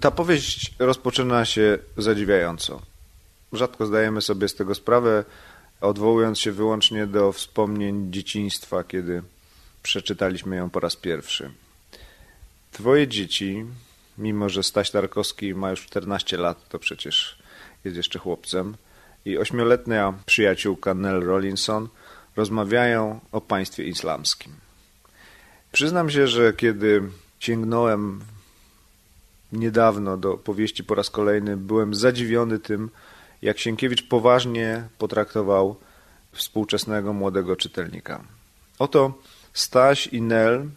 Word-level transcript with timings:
Ta 0.00 0.10
powieść 0.10 0.74
rozpoczyna 0.78 1.44
się 1.44 1.78
zadziwiająco. 1.96 2.82
Rzadko 3.52 3.86
zdajemy 3.86 4.22
sobie 4.22 4.48
z 4.48 4.54
tego 4.54 4.74
sprawę, 4.74 5.24
odwołując 5.80 6.38
się 6.38 6.52
wyłącznie 6.52 7.06
do 7.06 7.32
wspomnień 7.32 8.12
dzieciństwa, 8.12 8.84
kiedy 8.84 9.22
przeczytaliśmy 9.82 10.56
ją 10.56 10.70
po 10.70 10.80
raz 10.80 10.96
pierwszy. 10.96 11.50
Twoje 12.72 13.08
dzieci, 13.08 13.64
mimo 14.18 14.48
że 14.48 14.62
Staś 14.62 14.90
Tarkowski 14.90 15.54
ma 15.54 15.70
już 15.70 15.86
14 15.86 16.36
lat, 16.36 16.68
to 16.68 16.78
przecież 16.78 17.38
jest 17.84 17.96
jeszcze 17.96 18.18
chłopcem, 18.18 18.76
i 19.24 19.38
ośmioletnia 19.38 20.14
przyjaciółka 20.26 20.94
Nell 20.94 21.20
Rollinson 21.20 21.88
rozmawiają 22.36 23.20
o 23.32 23.40
państwie 23.40 23.84
islamskim. 23.84 24.52
Przyznam 25.72 26.10
się, 26.10 26.26
że 26.26 26.52
kiedy 26.52 27.02
sięgnąłem 27.40 28.20
niedawno 29.52 30.16
do 30.16 30.36
powieści 30.36 30.84
po 30.84 30.94
raz 30.94 31.10
kolejny, 31.10 31.56
byłem 31.56 31.94
zadziwiony 31.94 32.58
tym, 32.58 32.90
jak 33.42 33.58
Sienkiewicz 33.58 34.08
poważnie 34.08 34.88
potraktował 34.98 35.76
współczesnego 36.32 37.12
młodego 37.12 37.56
czytelnika. 37.56 38.24
Oto 38.78 39.12
Staś 39.52 40.06
i 40.06 40.22
Nel 40.22 40.68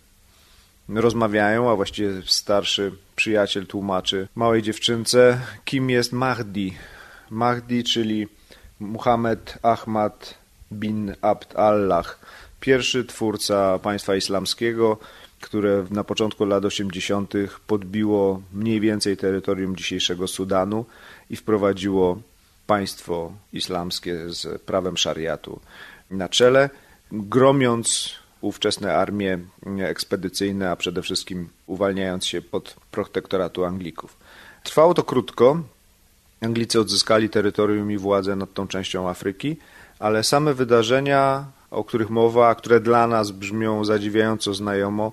rozmawiają, 0.89 1.71
a 1.71 1.75
właściwie 1.75 2.09
starszy 2.25 2.91
przyjaciel 3.15 3.67
tłumaczy 3.67 4.27
małej 4.35 4.61
dziewczynce, 4.61 5.41
kim 5.65 5.89
jest 5.89 6.13
Mahdi. 6.13 6.73
Mahdi, 7.29 7.83
czyli 7.83 8.27
Muhammad 8.79 9.59
Ahmad 9.61 10.33
bin 10.71 11.15
Abd 11.21 11.55
Allah, 11.55 12.19
pierwszy 12.59 13.05
twórca 13.05 13.79
państwa 13.79 14.15
islamskiego, 14.15 14.97
które 15.41 15.85
na 15.91 16.03
początku 16.03 16.45
lat 16.45 16.65
80. 16.65 17.33
podbiło 17.67 18.41
mniej 18.53 18.79
więcej 18.79 19.17
terytorium 19.17 19.75
dzisiejszego 19.75 20.27
Sudanu 20.27 20.85
i 21.29 21.35
wprowadziło 21.35 22.21
państwo 22.67 23.31
islamskie 23.53 24.29
z 24.29 24.61
prawem 24.61 24.97
szariatu 24.97 25.59
na 26.11 26.29
czele, 26.29 26.69
gromiąc 27.11 28.13
ówczesne 28.41 28.95
armie 28.95 29.39
ekspedycyjne, 29.79 30.71
a 30.71 30.75
przede 30.75 31.01
wszystkim 31.01 31.49
uwalniając 31.67 32.25
się 32.25 32.41
pod 32.41 32.75
protektoratu 32.91 33.65
Anglików. 33.65 34.17
Trwało 34.63 34.93
to 34.93 35.03
krótko. 35.03 35.61
Anglicy 36.41 36.79
odzyskali 36.79 37.29
terytorium 37.29 37.91
i 37.91 37.97
władzę 37.97 38.35
nad 38.35 38.53
tą 38.53 38.67
częścią 38.67 39.09
Afryki, 39.09 39.57
ale 39.99 40.23
same 40.23 40.53
wydarzenia, 40.53 41.45
o 41.71 41.83
których 41.83 42.09
mowa, 42.09 42.55
które 42.55 42.79
dla 42.79 43.07
nas 43.07 43.31
brzmią 43.31 43.85
zadziwiająco 43.85 44.53
znajomo, 44.53 45.11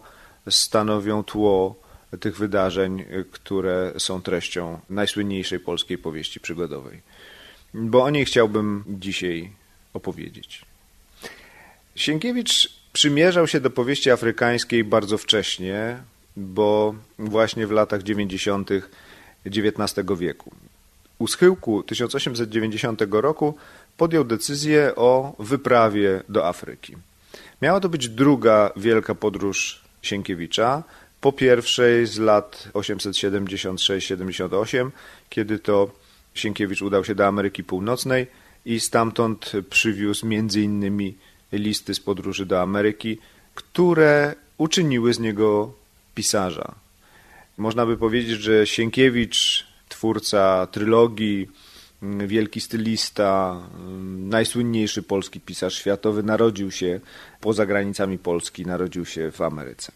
stanowią 0.51 1.25
tło 1.25 1.75
tych 2.21 2.37
wydarzeń, 2.37 3.05
które 3.31 3.93
są 3.99 4.23
treścią 4.23 4.81
najsłynniejszej 4.91 5.61
polskiej 5.61 5.99
powieści 5.99 6.41
przygodowej. 6.41 7.01
Bo 7.75 8.05
o 8.05 8.11
niej 8.11 8.25
chciałbym 8.25 8.85
dzisiaj 8.89 9.51
opowiedzieć. 9.95 10.65
Sienkiewicz 11.95 12.73
przymierzał 12.93 13.47
się 13.47 13.61
do 13.61 13.71
powieści 13.71 14.11
afrykańskiej 14.11 14.85
bardzo 14.85 15.19
wcześnie, 15.19 15.99
bo 16.37 16.95
właśnie 17.19 17.67
w 17.67 17.71
latach 17.71 18.03
90. 18.03 18.71
XIX 19.47 20.09
wieku. 20.19 20.53
U 21.19 21.27
schyłku 21.27 21.83
1890 21.83 23.03
roku 23.11 23.55
podjął 23.97 24.25
decyzję 24.25 24.93
o 24.97 25.37
wyprawie 25.39 26.23
do 26.29 26.47
Afryki. 26.47 26.97
Miała 27.63 27.81
to 27.81 27.89
być 27.89 28.09
druga 28.09 28.71
wielka 28.77 29.15
podróż 29.15 29.88
Sienkiewicza, 30.03 30.83
po 31.21 31.33
pierwszej 31.33 32.07
z 32.07 32.19
lat 32.19 32.69
876-78, 32.75 34.91
kiedy 35.29 35.59
to 35.59 35.91
Sienkiewicz 36.35 36.83
udał 36.83 37.05
się 37.05 37.15
do 37.15 37.27
Ameryki 37.27 37.65
Północnej 37.65 38.27
i 38.67 38.81
stamtąd 38.81 39.53
przywiózł 39.71 40.27
między 40.27 40.61
innymi 40.61 41.15
listy 41.53 41.95
z 41.95 42.01
podróży 42.01 42.47
do 42.47 42.63
Ameryki, 42.63 43.19
które 43.55 44.35
uczyniły 44.59 45.15
z 45.15 45.19
niego 45.19 45.73
pisarza. 46.15 46.75
Można 47.57 47.87
by 47.87 47.97
powiedzieć, 47.97 48.41
że 48.41 48.67
Sienkiewicz, 48.67 49.67
twórca 49.89 50.67
trylogii, 50.67 51.49
wielki 52.03 52.61
stylista, 52.61 53.61
najsłynniejszy 54.19 55.03
polski 55.03 55.41
pisarz 55.41 55.75
światowy, 55.75 56.23
narodził 56.23 56.71
się 56.71 57.01
poza 57.41 57.67
granicami 57.67 58.19
Polski, 58.19 58.67
narodził 58.67 59.05
się 59.05 59.31
w 59.31 59.41
Ameryce. 59.41 59.93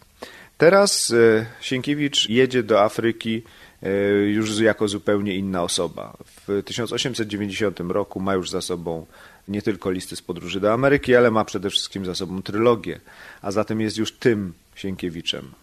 Teraz 0.57 1.11
e, 1.11 1.45
Sienkiewicz 1.61 2.29
jedzie 2.29 2.63
do 2.63 2.81
Afryki 2.83 3.41
e, 3.83 3.89
już 4.17 4.59
jako 4.59 4.87
zupełnie 4.87 5.35
inna 5.35 5.63
osoba. 5.63 6.17
W 6.47 6.63
1890 6.65 7.79
roku 7.79 8.19
ma 8.19 8.33
już 8.33 8.49
za 8.49 8.61
sobą 8.61 9.05
nie 9.47 9.61
tylko 9.61 9.91
listy 9.91 10.15
z 10.15 10.21
podróży 10.21 10.59
do 10.59 10.73
Ameryki, 10.73 11.15
ale 11.15 11.31
ma 11.31 11.45
przede 11.45 11.69
wszystkim 11.69 12.05
za 12.05 12.15
sobą 12.15 12.41
trylogię, 12.41 12.99
a 13.41 13.51
zatem 13.51 13.81
jest 13.81 13.97
już 13.97 14.11
tym 14.11 14.53
Sienkiewiczem. 14.75 15.62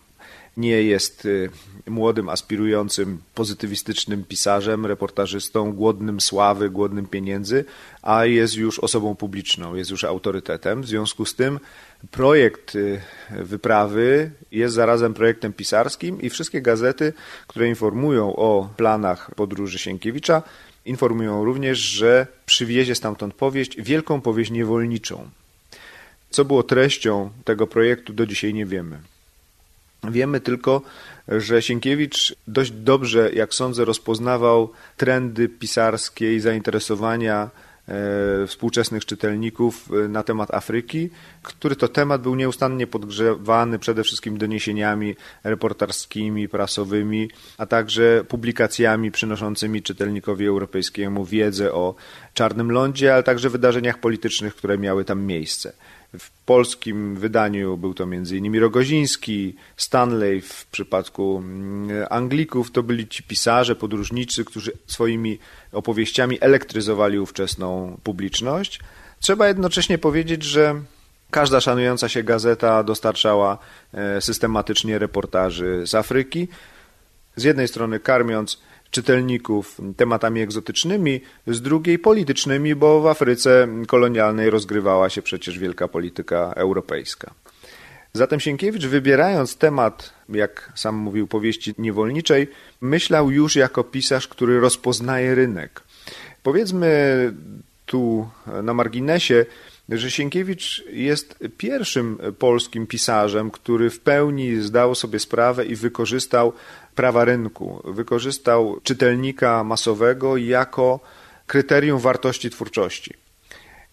Nie 0.57 0.83
jest 0.83 1.25
y, 1.25 1.51
młodym, 1.87 2.29
aspirującym, 2.29 3.19
pozytywistycznym 3.35 4.25
pisarzem, 4.25 4.87
reportażystą, 4.87 5.73
głodnym 5.73 6.21
sławy, 6.21 6.71
głodnym 6.71 7.07
pieniędzy, 7.07 7.65
a 8.03 8.25
jest 8.25 8.55
już 8.55 8.79
osobą 8.79 9.15
publiczną, 9.15 9.75
jest 9.75 9.91
już 9.91 10.05
autorytetem. 10.05 10.83
W 10.83 10.87
związku 10.87 11.25
z 11.25 11.35
tym 11.35 11.61
projekt 12.11 12.75
y, 12.75 13.01
wyprawy 13.31 14.31
jest 14.53 14.75
zarazem 14.75 15.15
projektem 15.15 15.53
pisarskim 15.53 16.23
i 16.23 16.31
wszystkie 16.31 16.63
gazety, 16.63 17.13
które 17.47 17.69
informują 17.69 18.37
o 18.37 18.69
planach 18.77 19.35
podróży 19.35 19.79
Sienkiewicza, 19.79 20.43
informują 20.85 21.45
również, 21.45 21.79
że 21.79 22.27
przywiezie 22.47 22.95
stamtąd 22.95 23.35
powieść, 23.35 23.83
wielką 23.83 24.21
powieść 24.21 24.51
niewolniczą. 24.51 25.31
Co 26.31 26.45
było 26.45 26.63
treścią 26.63 27.31
tego 27.45 27.67
projektu, 27.67 28.13
do 28.13 28.27
dzisiaj 28.27 28.55
nie 28.55 28.67
wiemy. 28.67 28.99
Wiemy 30.09 30.41
tylko, 30.41 30.83
że 31.29 31.63
Sienkiewicz 31.63 32.35
dość 32.49 32.71
dobrze, 32.71 33.31
jak 33.33 33.55
sądzę, 33.55 33.85
rozpoznawał 33.85 34.71
trendy 34.97 35.49
pisarskie 35.49 36.35
i 36.35 36.41
zainteresowania 36.41 37.51
E, 37.91 38.47
współczesnych 38.47 39.07
czytelników 39.07 39.89
e, 40.05 40.09
na 40.09 40.23
temat 40.23 40.55
Afryki, 40.55 41.11
który 41.43 41.77
to 41.77 41.89
temat 41.89 42.23
był 42.23 42.35
nieustannie 42.35 42.87
podgrzewany 42.87 43.79
przede 43.79 44.03
wszystkim 44.03 44.39
doniesieniami 44.39 45.17
reporterskimi, 45.45 46.49
prasowymi, 46.49 47.31
a 47.59 47.67
także 47.67 48.25
publikacjami 48.29 49.11
przynoszącymi 49.11 49.83
czytelnikowi 49.83 50.47
europejskiemu 50.47 51.25
wiedzę 51.25 51.73
o 51.73 51.95
Czarnym 52.35 52.73
Lądzie, 52.73 53.15
ale 53.15 53.23
także 53.23 53.51
wydarzeniach 53.51 53.99
politycznych, 53.99 54.55
które 54.55 54.79
miały 54.79 55.05
tam 55.05 55.23
miejsce. 55.23 55.73
W 56.19 56.31
polskim 56.31 57.17
wydaniu 57.17 57.77
był 57.77 57.95
to 57.95 58.05
m.in. 58.05 58.61
Rogoziński, 58.61 59.55
Stanley 59.77 60.41
w 60.41 60.67
przypadku 60.67 61.39
mm, 61.39 62.07
Anglików 62.11 62.71
to 62.71 62.83
byli 62.83 63.09
ci 63.09 63.23
pisarze, 63.23 63.77
podróżnicy, 63.77 64.45
którzy 64.45 64.73
swoimi 64.87 65.39
opowieściami 65.73 66.39
elektryzowali 66.41 67.19
ówczesną 67.19 67.99
publiczność. 68.03 68.81
Trzeba 69.21 69.49
jednocześnie 69.49 69.99
powiedzieć, 69.99 70.43
że 70.43 70.81
każda 71.31 71.61
szanująca 71.61 72.09
się 72.09 72.23
gazeta 72.23 72.83
dostarczała 72.83 73.59
e, 73.95 74.21
systematycznie 74.21 74.99
reportaży 74.99 75.83
z 75.87 75.95
Afryki. 75.95 76.49
Z 77.37 77.43
jednej 77.43 77.69
strony 77.69 78.01
karmiąc 78.01 78.59
czytelników 78.91 79.81
tematami 79.97 80.41
egzotycznymi, 80.41 81.21
z 81.47 81.63
drugiej 81.63 81.99
politycznymi, 81.99 82.75
bo 82.75 83.01
w 83.01 83.07
Afryce 83.07 83.69
kolonialnej 83.87 84.51
rozgrywała 84.51 85.11
się 85.11 85.23
przecież 85.23 85.59
wielka 85.59 85.89
polityka 85.89 86.53
europejska. 86.57 87.35
Zatem 88.13 88.41
Sienkiewicz, 88.41 88.87
wybierając 88.87 89.57
temat, 89.57 90.13
jak 90.29 90.73
sam 90.75 90.97
mówił, 90.97 91.27
powieści 91.27 91.75
niewolniczej, 91.79 92.49
myślał 92.81 93.31
już 93.31 93.57
jako 93.57 93.85
pisarz, 93.85 94.29
który 94.29 94.61
rozpoznaje 94.61 95.35
rynek. 95.35 95.83
Powiedzmy 96.43 97.33
tu 97.87 98.29
na 98.63 98.75
marginesie, 98.75 99.47
że 99.99 100.11
Sienkiewicz 100.11 100.85
jest 100.93 101.39
pierwszym 101.59 102.19
polskim 102.39 102.87
pisarzem, 102.87 103.51
który 103.51 103.91
w 103.91 104.01
pełni 104.01 104.57
zdał 104.57 104.95
sobie 104.95 105.19
sprawę 105.19 105.67
i 105.67 105.77
wykorzystał 105.77 106.53
prawa 106.95 107.25
rynku, 107.25 107.83
wykorzystał 107.85 108.81
czytelnika 108.83 109.65
masowego 109.65 110.37
jako 110.37 111.01
kryterium 111.47 111.99
wartości 111.99 112.51
twórczości. 112.51 113.15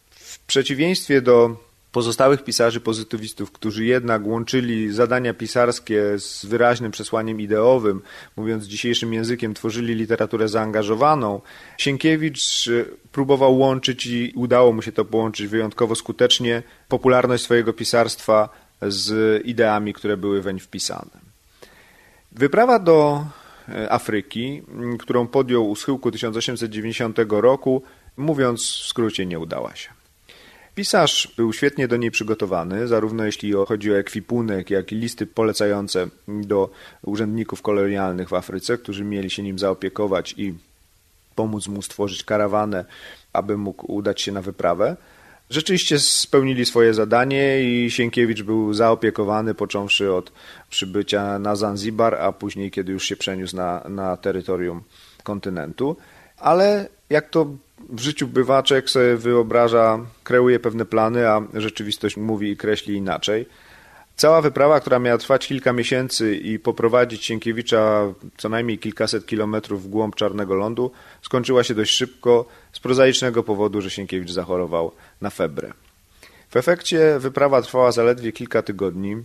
W 0.10 0.40
przeciwieństwie 0.40 1.22
do 1.22 1.67
pozostałych 1.92 2.44
pisarzy 2.44 2.80
pozytywistów, 2.80 3.52
którzy 3.52 3.86
jednak 3.86 4.28
łączyli 4.28 4.94
zadania 4.94 5.34
pisarskie 5.34 6.20
z 6.20 6.46
wyraźnym 6.46 6.92
przesłaniem 6.92 7.42
ideowym, 7.42 8.02
mówiąc 8.36 8.66
dzisiejszym 8.66 9.14
językiem, 9.14 9.54
tworzyli 9.54 9.96
literaturę 9.96 10.48
zaangażowaną, 10.48 11.42
Sienkiewicz 11.78 12.68
e, 12.68 12.86
próbował 13.12 13.58
łączyć 13.58 14.06
i 14.06 14.34
udało 14.36 14.74
mu 14.74 14.82
się 14.82 14.92
to 14.92 15.06
połączyć 15.06 15.48
wyjątkowo 15.48 15.96
skutecznie 15.96 16.64
popularność 16.90 17.44
swojego 17.44 17.74
pisarstwa 17.74 18.50
z 18.82 19.42
ideami, 19.46 19.94
które 19.94 20.18
były 20.18 20.42
weń 20.42 20.60
wpisane. 20.60 21.28
Wyprawa 22.32 22.80
do 22.80 23.26
e, 23.70 23.92
Afryki, 23.92 24.62
którą 25.00 25.28
podjął 25.28 25.70
u 25.70 25.76
schyłku 25.76 26.12
1890 26.12 27.18
roku, 27.30 27.84
mówiąc 28.18 28.62
w 28.62 28.88
skrócie, 28.88 29.26
nie 29.26 29.40
udała 29.40 29.76
się. 29.76 29.97
Pisarz 30.78 31.34
był 31.38 31.54
świetnie 31.54 31.88
do 31.88 31.98
niej 31.98 32.12
przygotowany, 32.12 32.88
zarówno 32.88 33.26
jeśli 33.26 33.54
chodzi 33.68 33.92
o 33.92 33.98
ekwipunek, 33.98 34.70
jak 34.70 34.92
i 34.92 34.96
listy 34.96 35.28
polecające 35.28 36.08
do 36.28 36.70
urzędników 37.02 37.62
kolonialnych 37.62 38.30
w 38.30 38.34
Afryce, 38.34 38.78
którzy 38.78 39.04
mieli 39.04 39.30
się 39.30 39.44
nim 39.44 39.60
zaopiekować 39.60 40.34
i 40.38 40.54
pomóc 41.36 41.68
mu 41.68 41.82
stworzyć 41.82 42.24
karawanę, 42.24 42.86
aby 43.34 43.58
mógł 43.58 43.94
udać 43.94 44.22
się 44.22 44.32
na 44.32 44.42
wyprawę. 44.42 44.96
Rzeczywiście 45.50 46.00
spełnili 46.00 46.66
swoje 46.66 46.94
zadanie 46.94 47.62
i 47.64 47.92
Sienkiewicz 47.92 48.44
był 48.44 48.74
zaopiekowany, 48.74 49.54
począwszy 49.54 50.14
od 50.14 50.32
przybycia 50.70 51.40
na 51.40 51.56
Zanzibar, 51.56 52.16
a 52.16 52.32
później, 52.32 52.72
kiedy 52.72 52.92
już 52.92 53.06
się 53.06 53.16
przeniósł 53.16 53.56
na, 53.56 53.84
na 53.90 54.18
terytorium 54.18 54.84
kontynentu. 55.24 55.98
Ale 56.38 56.90
jak 57.10 57.30
to 57.30 57.48
w 57.90 58.00
życiu 58.00 58.28
bywaczek 58.28 58.90
sobie 58.90 59.18
wyobraża, 59.18 60.00
kreuje 60.24 60.60
pewne 60.60 60.86
plany, 60.86 61.30
a 61.30 61.42
rzeczywistość 61.54 62.18
mówi 62.18 62.52
i 62.52 62.58
kreśli 62.58 62.96
inaczej. 62.96 63.46
Cała 64.16 64.42
wyprawa, 64.42 64.80
która 64.80 65.00
miała 65.00 65.18
trwać 65.18 65.48
kilka 65.48 65.74
miesięcy 65.74 66.36
i 66.36 66.60
poprowadzić 66.60 67.26
Sienkiewicza 67.26 68.14
co 68.38 68.50
najmniej 68.50 68.80
kilkaset 68.80 69.26
kilometrów 69.26 69.84
w 69.84 69.88
głąb 69.88 70.16
Czarnego 70.16 70.56
Lądu, 70.56 70.92
skończyła 71.22 71.64
się 71.64 71.76
dość 71.76 71.96
szybko 71.96 72.46
z 72.74 72.80
prozaicznego 72.80 73.44
powodu, 73.44 73.82
że 73.82 73.90
Sienkiewicz 73.90 74.32
zachorował 74.32 74.92
na 75.22 75.30
febrę. 75.30 75.74
W 76.50 76.58
efekcie 76.58 77.20
wyprawa 77.20 77.62
trwała 77.62 77.92
zaledwie 77.92 78.32
kilka 78.32 78.62
tygodni. 78.62 79.18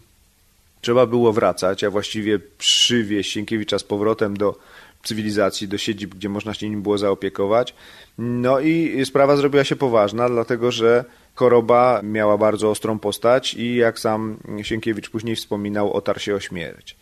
Trzeba 0.80 1.06
było 1.06 1.32
wracać, 1.32 1.84
a 1.84 1.90
właściwie 1.90 2.38
przywieźć 2.58 3.32
Sienkiewicza 3.32 3.78
z 3.78 3.84
powrotem 3.84 4.36
do 4.36 4.58
cywilizacji, 5.02 5.68
do 5.68 5.78
siedzib, 5.78 6.14
gdzie 6.14 6.28
można 6.28 6.54
się 6.54 6.68
nim 6.68 6.82
było 6.82 6.98
zaopiekować. 6.98 7.74
No 8.18 8.60
i 8.60 9.02
sprawa 9.04 9.36
zrobiła 9.36 9.64
się 9.64 9.76
poważna, 9.76 10.28
dlatego 10.28 10.70
że 10.70 11.04
choroba 11.34 12.00
miała 12.02 12.38
bardzo 12.38 12.70
ostrą 12.70 12.98
postać 12.98 13.54
i 13.54 13.76
jak 13.76 13.98
sam 13.98 14.36
Sienkiewicz 14.62 15.10
później 15.10 15.36
wspominał, 15.36 15.92
otarł 15.92 16.18
się 16.18 16.34
o 16.34 16.40
śmierć. 16.40 16.96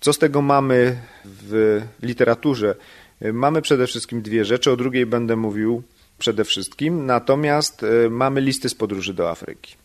Co 0.00 0.12
z 0.12 0.18
tego 0.18 0.42
mamy 0.42 0.96
w 1.24 1.80
literaturze? 2.02 2.74
Mamy 3.32 3.62
przede 3.62 3.86
wszystkim 3.86 4.22
dwie 4.22 4.44
rzeczy, 4.44 4.70
o 4.70 4.76
drugiej 4.76 5.06
będę 5.06 5.36
mówił 5.36 5.82
przede 6.18 6.44
wszystkim, 6.44 7.06
natomiast 7.06 7.82
e, 7.82 8.10
mamy 8.10 8.40
listy 8.40 8.68
z 8.68 8.74
podróży 8.74 9.14
do 9.14 9.30
Afryki. 9.30 9.76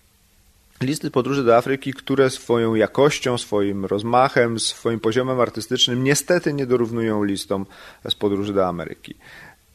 Listy 0.82 1.12
podróży 1.12 1.44
do 1.44 1.58
Afryki, 1.58 1.94
które 1.94 2.30
swoją 2.30 2.76
jakością, 2.76 3.38
swoim 3.38 3.86
rozmachem, 3.86 4.60
swoim 4.60 5.00
poziomem 5.00 5.40
artystycznym 5.40 6.04
niestety 6.04 6.54
nie 6.54 6.66
dorównują 6.66 7.24
listom 7.24 7.66
z 8.10 8.16
podróży 8.16 8.54
do 8.54 8.68
Ameryki. 8.68 9.16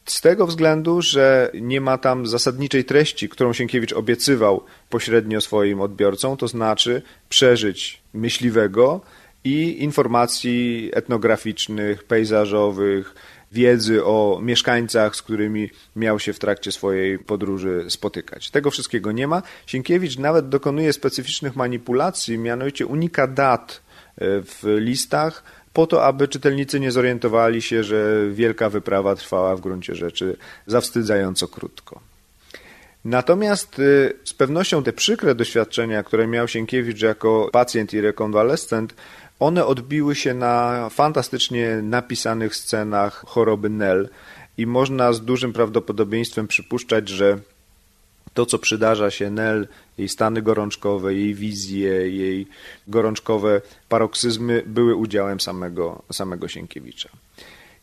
Z 0.05 0.21
tego 0.21 0.47
względu, 0.47 1.01
że 1.01 1.51
nie 1.61 1.81
ma 1.81 1.97
tam 1.97 2.27
zasadniczej 2.27 2.85
treści, 2.85 3.29
którą 3.29 3.53
Sienkiewicz 3.53 3.93
obiecywał 3.93 4.63
pośrednio 4.89 5.41
swoim 5.41 5.81
odbiorcom, 5.81 6.37
to 6.37 6.47
znaczy 6.47 7.01
przeżyć 7.29 8.01
myśliwego 8.13 9.01
i 9.43 9.83
informacji 9.83 10.89
etnograficznych, 10.93 12.03
pejzażowych, 12.03 13.15
wiedzy 13.55 14.05
o 14.05 14.39
mieszkańcach, 14.41 15.15
z 15.15 15.21
którymi 15.21 15.69
miał 15.95 16.19
się 16.19 16.33
w 16.33 16.39
trakcie 16.39 16.71
swojej 16.71 17.19
podróży 17.19 17.85
spotykać. 17.89 18.51
Tego 18.51 18.71
wszystkiego 18.71 19.11
nie 19.11 19.27
ma. 19.27 19.41
Sienkiewicz 19.65 20.17
nawet 20.17 20.49
dokonuje 20.49 20.93
specyficznych 20.93 21.55
manipulacji, 21.55 22.37
mianowicie 22.37 22.85
unika 22.85 23.27
dat 23.27 23.81
e, 24.17 24.25
w 24.41 24.63
listach, 24.63 25.43
po 25.73 25.87
to, 25.87 26.05
aby 26.05 26.27
czytelnicy 26.27 26.79
nie 26.79 26.91
zorientowali 26.91 27.61
się, 27.61 27.83
że 27.83 28.29
wielka 28.31 28.69
wyprawa 28.69 29.15
trwała 29.15 29.55
w 29.55 29.61
gruncie 29.61 29.95
rzeczy 29.95 30.37
zawstydzająco 30.67 31.47
krótko. 31.47 31.99
Natomiast 33.05 33.79
y, 33.79 34.13
z 34.23 34.33
pewnością 34.33 34.83
te 34.83 34.93
przykre 34.93 35.35
doświadczenia, 35.35 36.03
które 36.03 36.27
miał 36.27 36.47
Sienkiewicz 36.47 37.01
jako 37.01 37.49
pacjent 37.51 37.93
i 37.93 38.01
rekonwalescent, 38.01 38.95
one 39.39 39.65
odbiły 39.65 40.15
się 40.15 40.33
na 40.33 40.87
fantastycznie 40.89 41.79
napisanych 41.83 42.55
scenach 42.55 43.23
choroby 43.27 43.69
Nel 43.69 44.09
i 44.57 44.67
można 44.67 45.13
z 45.13 45.21
dużym 45.21 45.53
prawdopodobieństwem 45.53 46.47
przypuszczać, 46.47 47.09
że 47.09 47.39
to, 48.33 48.45
co 48.45 48.59
przydarza 48.59 49.11
się 49.11 49.29
Nel, 49.29 49.67
jej 49.97 50.09
stany 50.09 50.41
gorączkowe, 50.41 51.13
jej 51.13 51.33
wizje, 51.33 52.09
jej 52.09 52.47
gorączkowe 52.87 53.61
paroksyzmy 53.89 54.63
były 54.65 54.95
udziałem 54.95 55.39
samego, 55.39 56.01
samego 56.11 56.47
Sienkiewicza. 56.47 57.09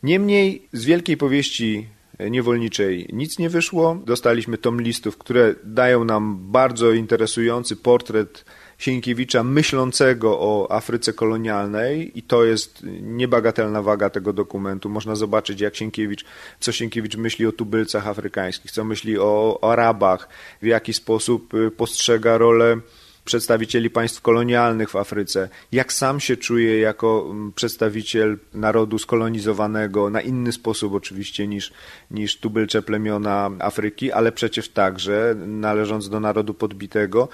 Niemniej 0.02 0.62
z 0.72 0.84
wielkiej 0.84 1.16
powieści 1.16 1.86
niewolniczej 2.30 3.08
nic 3.12 3.38
nie 3.38 3.50
wyszło. 3.50 3.98
Dostaliśmy 4.06 4.58
tom 4.58 4.80
listów, 4.80 5.18
które 5.18 5.54
dają 5.64 6.04
nam 6.04 6.38
bardzo 6.40 6.92
interesujący 6.92 7.76
portret 7.76 8.44
Sienkiewicza 8.82 9.44
myślącego 9.44 10.40
o 10.40 10.66
Afryce 10.70 11.12
kolonialnej 11.12 12.18
i 12.18 12.22
to 12.22 12.44
jest 12.44 12.86
niebagatelna 13.02 13.82
waga 13.82 14.10
tego 14.10 14.32
dokumentu. 14.32 14.88
Można 14.88 15.16
zobaczyć, 15.16 15.60
jak 15.60 15.76
Sienkiewicz, 15.76 16.24
co 16.60 16.72
Sienkiewicz 16.72 17.16
myśli 17.16 17.46
o 17.46 17.52
tubylcach 17.52 18.08
afrykańskich, 18.08 18.70
co 18.70 18.84
myśli 18.84 19.18
o, 19.18 19.58
Arabach, 19.62 20.28
w 20.62 20.66
jaki 20.66 20.92
sposób 20.92 21.54
y, 21.54 21.70
postrzega 21.70 22.38
rolę 22.38 22.76
przedstawicieli 23.24 23.90
państw 23.90 24.20
kolonialnych 24.20 24.90
w 24.90 24.96
Afryce, 24.96 25.48
jak 25.72 25.92
sam 25.92 26.20
się 26.20 26.36
czuje 26.36 26.78
jako 26.78 27.26
mm, 27.30 27.52
przedstawiciel 27.52 28.38
narodu 28.54 28.98
skolonizowanego, 28.98 30.10
na 30.10 30.20
inny 30.20 30.52
sposób 30.52 30.94
oczywiście 30.94 31.46
niż, 31.46 31.72
niż 32.10 32.38
tubylcze 32.38 32.82
plemiona 32.82 33.50
Afryki, 33.58 34.12
ale 34.12 34.32
przecież 34.32 34.68
także 34.68 35.34
należąc 35.46 36.08
do 36.08 36.20
narodu 36.20 36.54
podbitego, 36.54 37.28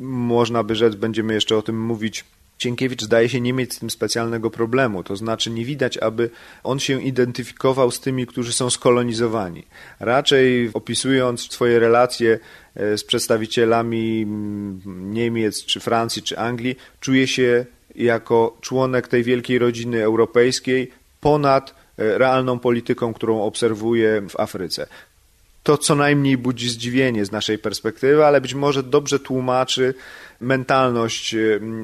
można 0.00 0.62
by 0.62 0.74
rzec, 0.74 0.94
będziemy 0.94 1.34
jeszcze 1.34 1.56
o 1.56 1.62
tym 1.62 1.80
mówić. 1.80 2.24
Cienkiewicz 2.58 3.02
zdaje 3.02 3.28
się 3.28 3.40
nie 3.40 3.52
mieć 3.52 3.74
z 3.74 3.78
tym 3.78 3.90
specjalnego 3.90 4.50
problemu, 4.50 5.02
to 5.02 5.16
znaczy 5.16 5.50
nie 5.50 5.64
widać, 5.64 5.98
aby 5.98 6.30
on 6.64 6.78
się 6.78 7.02
identyfikował 7.02 7.90
z 7.90 8.00
tymi, 8.00 8.26
którzy 8.26 8.52
są 8.52 8.70
skolonizowani. 8.70 9.64
Raczej 10.00 10.70
opisując 10.74 11.52
swoje 11.52 11.78
relacje 11.78 12.38
e, 12.74 12.98
z 12.98 13.04
przedstawicielami 13.04 14.22
mm, 14.22 14.80
Niemiec, 15.14 15.64
czy 15.64 15.80
Francji, 15.80 16.22
czy 16.22 16.38
Anglii, 16.38 16.76
czuje 17.00 17.26
się 17.26 17.66
jako 17.94 18.56
członek 18.60 19.08
tej 19.08 19.22
wielkiej 19.22 19.58
rodziny 19.58 20.02
europejskiej 20.04 20.90
ponad 21.20 21.74
e, 21.98 22.18
realną 22.18 22.58
polityką, 22.58 23.14
którą 23.14 23.42
obserwuje 23.42 24.22
w 24.28 24.40
Afryce 24.40 24.86
to 25.68 25.78
co 25.78 25.94
najmniej 25.94 26.38
budzi 26.38 26.68
zdziwienie 26.68 27.24
z 27.24 27.32
naszej 27.32 27.58
perspektywy, 27.58 28.24
ale 28.24 28.40
być 28.40 28.54
może 28.54 28.82
dobrze 28.82 29.20
tłumaczy 29.20 29.94
mentalność 30.40 31.36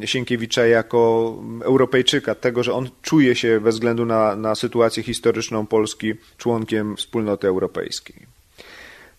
Sienkiewicza 0.04 0.66
jako 0.66 0.98
Europejczyka, 1.62 2.34
tego, 2.34 2.62
że 2.62 2.72
on 2.72 2.88
czuje 3.02 3.36
się 3.36 3.60
bez 3.60 3.74
względu 3.74 4.06
na, 4.06 4.36
na 4.36 4.54
sytuację 4.54 5.02
historyczną 5.02 5.66
Polski 5.66 6.14
członkiem 6.38 6.96
wspólnoty 6.96 7.48
europejskiej. 7.48 8.26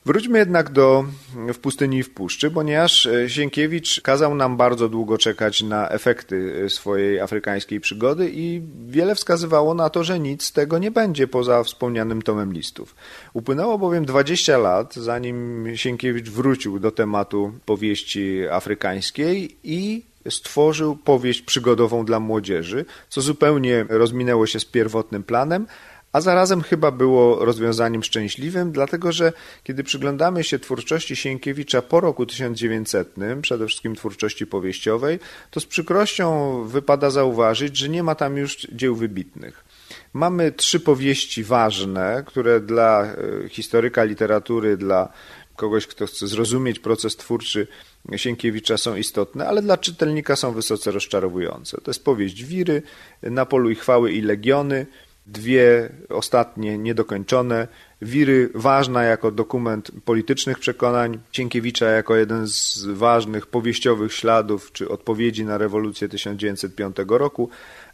Wróćmy 0.06 0.40
jednak 0.40 0.70
do 0.70 1.06
W 1.54 1.58
pustyni 1.58 1.98
i 1.98 2.04
w 2.04 2.10
puszczy, 2.10 2.52
ponieważ 2.52 3.06
e, 3.06 3.30
Sienkiewicz 3.30 4.02
kazał 4.02 4.36
nam 4.36 4.58
bardzo 4.58 4.90
długo 4.90 5.18
czekać 5.18 5.62
na 5.62 5.90
efekty 5.90 6.64
e, 6.66 6.70
swojej 6.70 7.20
afrykańskiej 7.20 7.80
przygody 7.80 8.32
i 8.34 8.62
wiele 8.88 9.16
wskazywało 9.16 9.74
na 9.74 9.90
to, 9.90 10.04
że 10.04 10.20
nic 10.20 10.44
z 10.44 10.52
tego 10.52 10.78
nie 10.78 10.92
będzie 10.92 11.28
poza 11.28 11.64
wspomnianym 11.64 12.22
tomem 12.22 12.54
listów. 12.54 12.96
Upłynęło 13.34 13.78
bowiem 13.78 14.06
20 14.06 14.58
lat, 14.58 14.96
zanim 14.96 15.68
Sienkiewicz 15.76 16.30
wrócił 16.30 16.80
do 16.80 16.92
tematu 16.92 17.54
powieści 17.66 18.48
afrykańskiej 18.52 19.58
i 19.64 20.04
stworzył 20.30 20.96
powieść 20.96 21.42
przygodową 21.42 22.06
dla 22.06 22.20
młodzieży, 22.20 22.86
co 23.10 23.22
zupełnie 23.22 23.86
rozminęło 23.90 24.48
się 24.48 24.60
z 24.60 24.66
pierwotnym 24.66 25.24
planem, 25.24 25.68
a 26.16 26.22
zarazem 26.22 26.62
chyba 26.62 26.92
było 26.92 27.46
rozwiązaniem 27.46 28.04
szczęśliwym, 28.04 28.72
dlatego 28.72 29.12
że 29.12 29.34
kiedy 29.64 29.84
przyglądamy 29.84 30.44
się 30.44 30.60
twórczości 30.60 31.16
Sienkiewicza 31.16 31.82
po 31.82 32.00
roku 32.00 32.26
1900, 32.26 33.16
przede 33.42 33.68
wszystkim 33.68 33.96
twórczości 33.96 34.48
powieściowej, 34.48 35.20
to 35.52 35.60
z 35.60 35.66
przykrością 35.66 36.64
wypada 36.64 37.10
zauważyć, 37.10 37.78
że 37.78 37.90
nie 37.90 38.04
ma 38.04 38.16
tam 38.16 38.38
już 38.38 38.68
dzieł 38.72 38.96
wybitnych. 38.96 39.66
Mamy 40.14 40.52
trzy 40.52 40.80
powieści 40.80 41.44
ważne, 41.44 42.24
które 42.26 42.60
dla 42.60 43.04
e, 43.04 43.50
historyka 43.50 44.04
literatury, 44.04 44.78
dla 44.78 45.10
kogoś, 45.56 45.88
kto 45.88 46.08
chce 46.08 46.28
zrozumieć 46.28 46.80
proces 46.80 47.16
twórczy 47.16 47.68
Sienkiewicza 48.16 48.78
są 48.78 48.96
istotne, 48.96 49.48
ale 49.48 49.62
dla 49.62 49.78
czytelnika 49.78 50.36
są 50.36 50.52
wysoce 50.52 50.92
rozczarowujące. 50.92 51.78
To 51.84 51.92
jest 51.92 52.04
powieść 52.04 52.44
Wiry, 52.44 52.82
Na 53.22 53.46
polu 53.46 53.70
i 53.70 53.76
chwały 53.76 54.12
i 54.12 54.22
legiony, 54.22 54.86
dwie 55.28 55.90
ostatnie 56.10 56.78
niedokończone, 56.78 57.68
Wiry 58.02 58.50
ważna 58.56 59.04
jako 59.04 59.32
dokument 59.32 59.92
politycznych 60.06 60.60
przekonań, 60.60 61.20
Cienkiewicza 61.32 61.86
jako 61.86 62.16
jeden 62.16 62.48
z 62.48 62.86
ważnych 62.86 63.48
powieściowych 63.48 64.14
śladów 64.14 64.72
czy 64.72 64.90
odpowiedzi 64.90 65.46
na 65.46 65.58
rewolucję 65.58 66.10
1905 66.10 66.96
roku, 67.08 67.50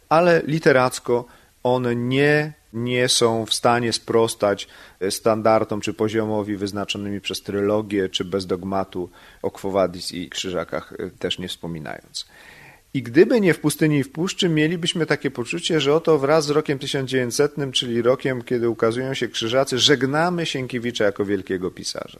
ale 0.08 0.42
literacko 0.46 1.24
one 1.62 1.96
nie, 1.96 2.52
nie 2.72 3.08
są 3.08 3.46
w 3.46 3.54
stanie 3.54 3.92
sprostać 3.92 4.68
standardom 5.10 5.80
czy 5.80 5.94
poziomowi 5.94 6.56
wyznaczonymi 6.56 7.20
przez 7.20 7.42
trylogię, 7.42 8.08
czy 8.08 8.24
bez 8.24 8.46
dogmatu 8.46 9.10
o 9.42 9.50
Quo 9.50 9.70
Vadis 9.70 10.12
i 10.12 10.28
krzyżakach 10.28 10.94
też 11.18 11.38
nie 11.38 11.48
wspominając. 11.48 12.26
I 12.94 13.02
gdyby 13.02 13.40
nie 13.40 13.54
w 13.54 13.60
pustyni 13.60 13.98
i 13.98 14.04
w 14.04 14.12
puszczy, 14.12 14.48
mielibyśmy 14.48 15.06
takie 15.06 15.30
poczucie, 15.30 15.80
że 15.80 15.94
oto 15.94 16.18
wraz 16.18 16.46
z 16.46 16.50
rokiem 16.50 16.78
1900, 16.78 17.54
czyli 17.72 18.02
rokiem, 18.02 18.42
kiedy 18.42 18.68
ukazują 18.68 19.14
się 19.14 19.28
krzyżacy, 19.28 19.78
żegnamy 19.78 20.46
Sienkiewicza 20.46 21.04
jako 21.04 21.24
wielkiego 21.24 21.70
pisarza. 21.70 22.18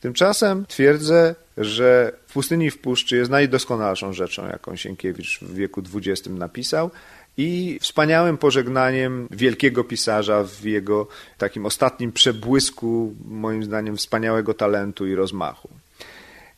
Tymczasem 0.00 0.66
twierdzę, 0.66 1.34
że 1.56 2.12
w 2.26 2.32
pustyni 2.32 2.66
i 2.66 2.70
w 2.70 2.78
puszczy 2.78 3.16
jest 3.16 3.30
najdoskonalszą 3.30 4.12
rzeczą, 4.12 4.46
jaką 4.46 4.76
Sienkiewicz 4.76 5.40
w 5.40 5.54
wieku 5.54 5.82
XX 5.94 6.28
napisał 6.28 6.90
i 7.36 7.78
wspaniałym 7.80 8.38
pożegnaniem 8.38 9.28
wielkiego 9.30 9.84
pisarza 9.84 10.44
w 10.44 10.64
jego 10.64 11.08
takim 11.38 11.66
ostatnim 11.66 12.12
przebłysku, 12.12 13.14
moim 13.24 13.64
zdaniem, 13.64 13.96
wspaniałego 13.96 14.54
talentu 14.54 15.06
i 15.06 15.14
rozmachu. 15.14 15.68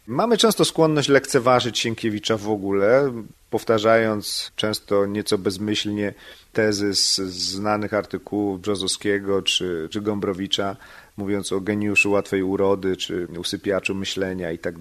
Mamy 0.07 0.37
często 0.37 0.65
skłonność 0.65 1.09
lekceważyć 1.09 1.79
Sienkiewicza 1.79 2.37
w 2.37 2.49
ogóle, 2.49 3.13
powtarzając 3.51 4.53
często 4.57 5.07
nieco 5.07 5.39
bezmyślnie 5.39 6.15
tezy 6.53 6.95
z 6.95 7.17
znanych 7.21 7.95
artykułów 7.95 8.61
Brzozowskiego 8.61 9.43
czy, 9.43 9.89
czy 9.91 10.01
Gombrowicza, 10.01 10.77
mówiąc 11.17 11.53
o 11.53 11.61
geniuszu 11.61 12.11
łatwej 12.11 12.43
urody 12.43 12.97
czy 12.97 13.29
usypiaczu 13.39 13.95
myślenia 13.95 14.53
i 14.53 14.59
tak. 14.59 14.75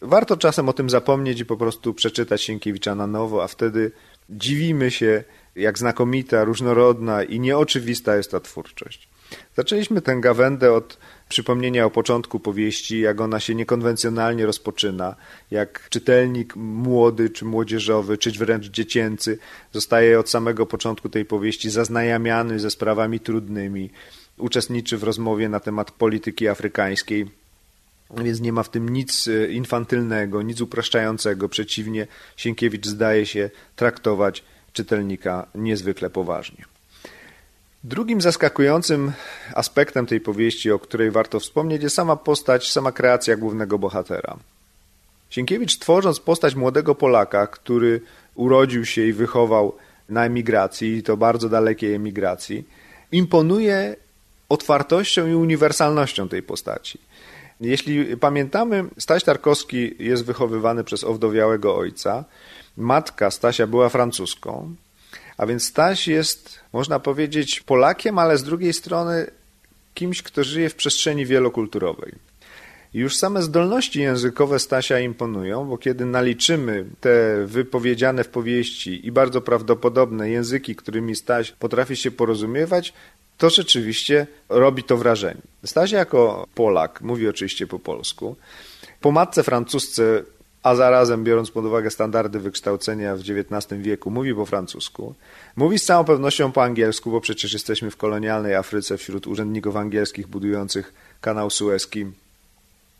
Warto 0.00 0.36
czasem 0.36 0.68
o 0.68 0.72
tym 0.72 0.90
zapomnieć 0.90 1.40
i 1.40 1.46
po 1.46 1.56
prostu 1.56 1.94
przeczytać 1.94 2.42
Sienkiewicza 2.42 2.94
na 2.94 3.06
nowo, 3.06 3.44
a 3.44 3.48
wtedy 3.48 3.92
dziwimy 4.30 4.90
się, 4.90 5.24
jak 5.56 5.78
znakomita, 5.78 6.44
różnorodna 6.44 7.22
i 7.22 7.40
nieoczywista 7.40 8.16
jest 8.16 8.30
ta 8.30 8.40
twórczość. 8.40 9.08
Zaczęliśmy 9.56 10.02
tę 10.02 10.16
gawędę 10.20 10.72
od 10.72 10.98
przypomnienia 11.28 11.86
o 11.86 11.90
początku 11.90 12.40
powieści, 12.40 13.00
jak 13.00 13.20
ona 13.20 13.40
się 13.40 13.54
niekonwencjonalnie 13.54 14.46
rozpoczyna, 14.46 15.16
jak 15.50 15.88
czytelnik 15.88 16.56
młody 16.56 17.30
czy 17.30 17.44
młodzieżowy, 17.44 18.18
czy 18.18 18.30
wręcz 18.30 18.66
dziecięcy 18.66 19.38
zostaje 19.72 20.20
od 20.20 20.30
samego 20.30 20.66
początku 20.66 21.08
tej 21.08 21.24
powieści 21.24 21.70
zaznajamiany 21.70 22.60
ze 22.60 22.70
sprawami 22.70 23.20
trudnymi, 23.20 23.90
uczestniczy 24.38 24.98
w 24.98 25.02
rozmowie 25.02 25.48
na 25.48 25.60
temat 25.60 25.90
polityki 25.90 26.48
afrykańskiej, 26.48 27.26
więc 28.16 28.40
nie 28.40 28.52
ma 28.52 28.62
w 28.62 28.68
tym 28.68 28.88
nic 28.88 29.28
e, 29.28 29.52
infantylnego, 29.52 30.42
nic 30.42 30.60
upraszczającego. 30.60 31.48
Przeciwnie, 31.48 32.06
Sienkiewicz 32.36 32.86
zdaje 32.86 33.26
się 33.26 33.50
traktować 33.76 34.44
czytelnika 34.72 35.46
niezwykle 35.54 36.10
poważnie. 36.10 36.64
Drugim 37.84 38.20
zaskakującym 38.20 39.12
aspektem 39.54 40.06
tej 40.06 40.20
powieści, 40.20 40.70
o 40.70 40.78
której 40.78 41.10
warto 41.10 41.40
wspomnieć, 41.40 41.82
jest 41.82 41.94
sama 41.94 42.16
postać, 42.16 42.72
sama 42.72 42.92
kreacja 42.92 43.36
głównego 43.36 43.78
bohatera. 43.78 44.36
Sienkiewicz, 45.30 45.78
tworząc 45.78 46.20
postać 46.20 46.54
młodego 46.54 46.94
Polaka, 46.94 47.46
który 47.46 48.00
urodził 48.34 48.84
się 48.84 49.06
i 49.06 49.12
wychował 49.12 49.76
na 50.08 50.24
emigracji, 50.24 50.96
i 50.96 51.02
to 51.02 51.16
bardzo 51.16 51.48
dalekiej 51.48 51.94
emigracji, 51.94 52.64
imponuje 53.12 53.96
otwartością 54.48 55.26
i 55.26 55.34
uniwersalnością 55.34 56.28
tej 56.28 56.42
postaci. 56.42 56.98
Jeśli 57.60 58.16
pamiętamy, 58.16 58.84
Staś 58.98 59.24
Tarkowski 59.24 59.94
jest 59.98 60.24
wychowywany 60.24 60.84
przez 60.84 61.04
owdowiałego 61.04 61.76
ojca. 61.76 62.24
Matka 62.76 63.30
Stasia 63.30 63.66
była 63.66 63.88
francuską, 63.88 64.74
a 65.36 65.46
więc 65.46 65.64
Staś 65.64 66.08
jest, 66.08 66.60
można 66.72 67.00
powiedzieć, 67.00 67.60
Polakiem, 67.60 68.18
ale 68.18 68.38
z 68.38 68.42
drugiej 68.42 68.72
strony 68.72 69.26
kimś, 69.94 70.22
kto 70.22 70.44
żyje 70.44 70.70
w 70.70 70.74
przestrzeni 70.74 71.26
wielokulturowej. 71.26 72.12
Już 72.94 73.16
same 73.16 73.42
zdolności 73.42 74.00
językowe 74.00 74.58
Stasia 74.58 75.00
imponują, 75.00 75.64
bo 75.64 75.78
kiedy 75.78 76.06
naliczymy 76.06 76.84
te 77.00 77.46
wypowiedziane 77.46 78.24
w 78.24 78.28
powieści 78.28 79.06
i 79.06 79.12
bardzo 79.12 79.40
prawdopodobne 79.40 80.30
języki, 80.30 80.76
którymi 80.76 81.16
Staś 81.16 81.52
potrafi 81.52 81.96
się 81.96 82.10
porozumiewać, 82.10 82.92
to 83.38 83.50
rzeczywiście 83.50 84.26
robi 84.48 84.82
to 84.82 84.96
wrażenie. 84.96 85.40
Staś 85.64 85.90
jako 85.90 86.46
Polak 86.54 87.00
mówi 87.00 87.28
oczywiście 87.28 87.66
po 87.66 87.78
polsku. 87.78 88.36
Po 89.00 89.12
matce 89.12 89.42
francusce 89.42 90.22
a 90.62 90.74
zarazem 90.74 91.24
biorąc 91.24 91.50
pod 91.50 91.64
uwagę 91.64 91.90
standardy 91.90 92.40
wykształcenia 92.40 93.16
w 93.16 93.20
XIX 93.20 93.82
wieku, 93.82 94.10
mówi 94.10 94.34
po 94.34 94.46
francusku. 94.46 95.14
Mówi 95.56 95.78
z 95.78 95.84
całą 95.84 96.04
pewnością 96.04 96.52
po 96.52 96.62
angielsku, 96.62 97.10
bo 97.10 97.20
przecież 97.20 97.52
jesteśmy 97.52 97.90
w 97.90 97.96
kolonialnej 97.96 98.54
Afryce 98.54 98.98
wśród 98.98 99.26
urzędników 99.26 99.76
angielskich 99.76 100.26
budujących 100.26 100.94
kanał 101.20 101.50
sueski, 101.50 102.06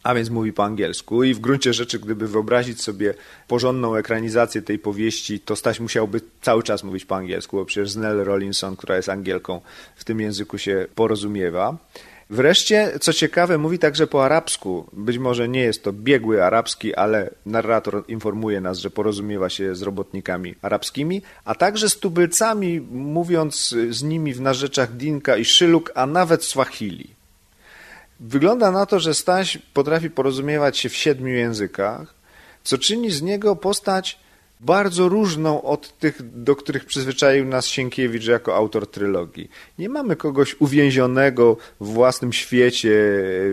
a 0.02 0.14
więc 0.14 0.30
mówi 0.30 0.52
po 0.52 0.64
angielsku. 0.64 1.24
I 1.24 1.34
w 1.34 1.40
gruncie 1.40 1.72
rzeczy, 1.72 1.98
gdyby 1.98 2.28
wyobrazić 2.28 2.82
sobie 2.82 3.14
porządną 3.48 3.94
ekranizację 3.94 4.62
tej 4.62 4.78
powieści, 4.78 5.40
to 5.40 5.56
Staś 5.56 5.80
musiałby 5.80 6.20
cały 6.40 6.62
czas 6.62 6.84
mówić 6.84 7.04
po 7.04 7.16
angielsku, 7.16 7.56
bo 7.56 7.64
przecież 7.64 7.94
Nell 7.94 8.24
Rollinson, 8.24 8.76
która 8.76 8.96
jest 8.96 9.08
Angielką, 9.08 9.60
w 9.96 10.04
tym 10.04 10.20
języku 10.20 10.58
się 10.58 10.86
porozumiewa. 10.94 11.76
Wreszcie, 12.32 12.92
co 13.00 13.12
ciekawe, 13.12 13.58
mówi 13.58 13.78
także 13.78 14.06
po 14.06 14.24
arabsku. 14.24 14.86
Być 14.92 15.18
może 15.18 15.48
nie 15.48 15.60
jest 15.60 15.84
to 15.84 15.92
biegły 15.92 16.44
arabski, 16.44 16.94
ale 16.94 17.30
narrator 17.46 18.04
informuje 18.08 18.60
nas, 18.60 18.78
że 18.78 18.90
porozumiewa 18.90 19.48
się 19.48 19.74
z 19.74 19.82
robotnikami 19.82 20.54
arabskimi, 20.62 21.22
a 21.44 21.54
także 21.54 21.88
z 21.88 21.98
tubylcami, 21.98 22.80
mówiąc 22.90 23.74
z 23.90 24.02
nimi 24.02 24.34
w 24.34 24.40
narzeczach 24.40 24.96
Dinka 24.96 25.36
i 25.36 25.44
Szyluk, 25.44 25.92
a 25.94 26.06
nawet 26.06 26.44
Swahili. 26.44 27.10
Wygląda 28.20 28.70
na 28.70 28.86
to, 28.86 29.00
że 29.00 29.14
Staś 29.14 29.58
potrafi 29.74 30.10
porozumiewać 30.10 30.78
się 30.78 30.88
w 30.88 30.96
siedmiu 30.96 31.34
językach, 31.34 32.14
co 32.64 32.78
czyni 32.78 33.10
z 33.10 33.22
niego 33.22 33.56
postać 33.56 34.18
bardzo 34.62 35.08
różną 35.08 35.62
od 35.62 35.98
tych, 35.98 36.42
do 36.42 36.56
których 36.56 36.84
przyzwyczaił 36.84 37.44
nas 37.44 37.66
Sienkiewicz 37.66 38.26
jako 38.26 38.56
autor 38.56 38.90
trylogii. 38.90 39.50
Nie 39.78 39.88
mamy 39.88 40.16
kogoś 40.16 40.56
uwięzionego 40.58 41.56
w 41.80 41.86
własnym 41.86 42.32
świecie 42.32 42.94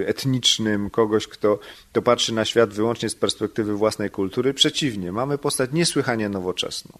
etnicznym, 0.05 0.89
kogoś, 0.89 1.27
kto, 1.27 1.59
kto 1.91 2.01
patrzy 2.01 2.33
na 2.33 2.45
świat 2.45 2.73
wyłącznie 2.73 3.09
z 3.09 3.15
perspektywy 3.15 3.73
własnej 3.73 4.09
kultury. 4.09 4.53
Przeciwnie, 4.53 5.11
mamy 5.11 5.37
postać 5.37 5.69
niesłychanie 5.73 6.29
nowoczesną. 6.29 6.99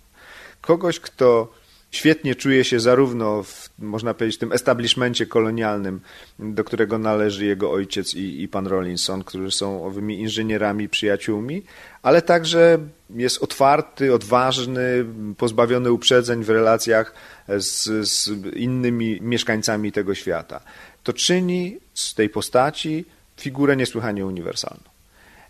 Kogoś, 0.61 0.99
kto 0.99 1.58
świetnie 1.91 2.36
czuje 2.36 2.63
się 2.63 2.79
zarówno 2.79 3.43
w, 3.43 3.69
można 3.79 4.13
powiedzieć, 4.13 4.39
tym 4.39 4.51
establishmencie 4.51 5.25
kolonialnym, 5.25 6.01
do 6.39 6.63
którego 6.63 6.98
należy 6.98 7.46
jego 7.46 7.72
ojciec 7.72 8.13
i, 8.13 8.41
i 8.41 8.48
pan 8.48 8.67
Rollinson, 8.67 9.24
którzy 9.24 9.51
są 9.51 9.86
owymi 9.86 10.19
inżynierami, 10.19 10.89
przyjaciółmi, 10.89 11.63
ale 12.01 12.22
także 12.22 12.77
jest 13.10 13.43
otwarty, 13.43 14.13
odważny, 14.13 15.05
pozbawiony 15.38 15.91
uprzedzeń 15.91 16.43
w 16.43 16.50
relacjach 16.50 17.13
z, 17.58 18.08
z 18.10 18.29
innymi 18.55 19.22
mieszkańcami 19.22 19.91
tego 19.91 20.15
świata. 20.15 20.62
To 21.03 21.13
czyni 21.13 21.77
z 21.93 22.13
tej 22.13 22.29
postaci 22.29 23.05
figurę 23.38 23.75
niesłychanie 23.75 24.25
uniwersalną. 24.25 24.84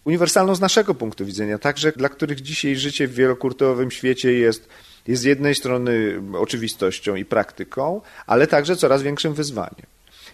Uniwersalną 0.06 0.56
z 0.56 0.60
naszego 0.60 0.96
punktu 0.96 1.26
widzenia, 1.26 1.58
także 1.58 1.92
dla 1.92 2.10
których 2.10 2.42
dzisiaj 2.42 2.76
życie 2.76 3.08
w 3.08 3.14
wielokulturowym 3.14 3.92
świecie 3.92 4.34
jest 4.34 4.70
jest 5.08 5.22
z 5.22 5.26
jednej 5.26 5.56
strony 5.56 6.22
oczywistością 6.34 7.16
i 7.16 7.26
praktyką, 7.26 8.02
ale 8.28 8.48
także 8.48 8.76
coraz 8.76 9.02
większym 9.02 9.34
wyzwaniem. 9.34 9.86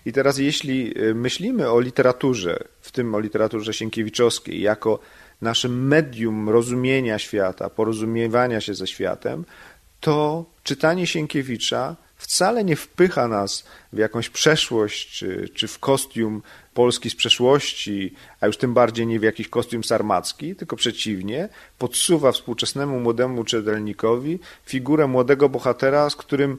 I 0.06 0.14
teraz 0.14 0.38
jeśli 0.38 1.02
y, 1.02 1.16
myślimy 1.16 1.70
o 1.70 1.80
literaturze, 1.80 2.60
w 2.82 2.92
tym 2.92 3.16
o 3.16 3.20
literaturze 3.20 3.74
sienkiewiczowskiej, 3.74 4.62
jako 4.62 5.00
naszym 5.42 5.88
medium 5.88 6.50
rozumienia 6.50 7.20
świata, 7.20 7.70
porozumiewania 7.70 8.62
się 8.62 8.74
ze 8.74 8.88
światem, 8.88 9.46
to 10.00 10.46
czytanie 10.64 11.08
Sienkiewicza 11.08 11.96
wcale 12.18 12.64
nie 12.64 12.76
wpycha 12.76 13.28
nas 13.28 13.64
w 13.94 13.98
jakąś 13.98 14.30
przeszłość, 14.30 15.12
czy, 15.12 15.50
czy 15.54 15.68
w 15.68 15.80
kostium 15.80 16.42
Polski 16.74 17.10
z 17.10 17.16
przeszłości, 17.16 18.14
a 18.42 18.48
już 18.48 18.58
tym 18.58 18.74
bardziej 18.74 19.08
nie 19.08 19.20
w 19.20 19.24
jakiś 19.24 19.50
kostium 19.50 19.84
sarmacki, 19.84 20.56
tylko 20.56 20.76
przeciwnie, 20.76 21.50
podsuwa 21.80 22.32
współczesnemu 22.32 23.00
młodemu 23.00 23.44
czytelnikowi 23.44 24.40
figurę 24.66 25.08
młodego 25.08 25.50
bohatera, 25.50 26.10
z 26.10 26.16
którym 26.16 26.58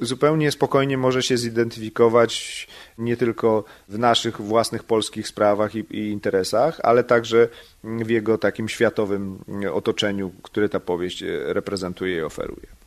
zupełnie 0.00 0.52
spokojnie 0.52 0.98
może 0.98 1.22
się 1.22 1.36
zidentyfikować 1.36 2.66
nie 2.98 3.16
tylko 3.16 3.64
w 3.88 3.98
naszych 3.98 4.40
własnych 4.40 4.84
polskich 4.84 5.28
sprawach 5.28 5.74
i, 5.74 5.78
i, 5.78 6.10
interesach, 6.10 6.80
ale 6.82 7.04
także 7.04 7.48
w 7.84 8.10
jego 8.10 8.38
takim 8.38 8.68
światowym 8.68 9.38
otoczeniu, 9.72 10.32
które 10.42 10.68
ta 10.68 10.80
powieść 10.80 11.24
reprezentuje 11.44 12.16
i 12.16 12.22
oferuje. 12.22 12.77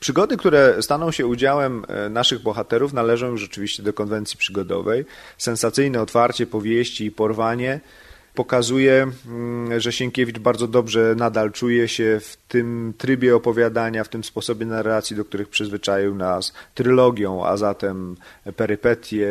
Przygody, 0.00 0.36
które 0.36 0.82
staną 0.82 1.10
się 1.10 1.26
udziałem 1.26 1.84
e, 1.88 2.08
naszych 2.08 2.42
bohaterów, 2.42 2.92
należą 2.92 3.26
już 3.26 3.40
rzeczywiście 3.40 3.82
do 3.82 3.92
konwencji 3.92 4.38
przygodowej. 4.38 5.04
Sensacyjne 5.38 6.02
otwarcie 6.02 6.46
powieści 6.46 7.04
i 7.04 7.10
porwanie 7.10 7.80
pokazuje, 8.34 9.10
mm, 9.26 9.80
że 9.80 9.92
Sienkiewicz 9.92 10.38
bardzo 10.38 10.68
dobrze 10.68 11.14
nadal 11.16 11.52
czuje 11.52 11.88
się 11.88 12.20
w 12.20 12.36
tym 12.48 12.94
trybie 12.98 13.36
opowiadania, 13.36 14.04
w 14.04 14.08
tym 14.08 14.24
sposobie 14.24 14.66
narracji, 14.66 15.16
do 15.16 15.24
których 15.24 15.48
przyzwyczaił 15.48 16.14
nas 16.14 16.52
trylogią, 16.74 17.46
a 17.46 17.56
zatem 17.56 18.16
perypetie, 18.56 19.28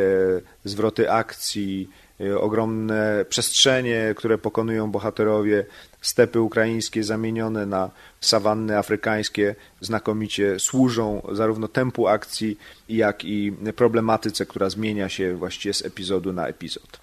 zwroty 0.64 1.12
akcji, 1.12 1.90
y, 2.22 2.40
ogromne 2.40 3.26
przestrzenie, 3.30 4.14
które 4.18 4.38
pokonują 4.38 4.92
bohaterowie, 4.92 5.66
stepy 6.04 6.40
ukraińskie 6.40 7.04
zamienione 7.04 7.66
na 7.66 7.90
sawanny 8.22 8.78
afrykańskie 8.78 9.56
znakomicie 9.82 10.60
służą 10.60 11.22
zarówno 11.32 11.68
tempu 11.68 12.08
akcji, 12.08 12.58
jak 12.90 13.26
i 13.26 13.54
problematyce, 13.76 14.46
która 14.46 14.70
zmienia 14.70 15.10
się 15.10 15.36
właściwie 15.36 15.74
z 15.74 15.86
epizodu 15.86 16.34
na 16.34 16.48
epizod. 16.48 17.00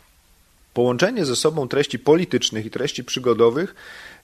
Połączenie 0.75 1.25
ze 1.25 1.37
sobą 1.37 1.69
treści 1.69 1.99
politycznych 1.99 2.67
i 2.67 2.71
treści 2.71 3.05
przygodowych 3.05 3.75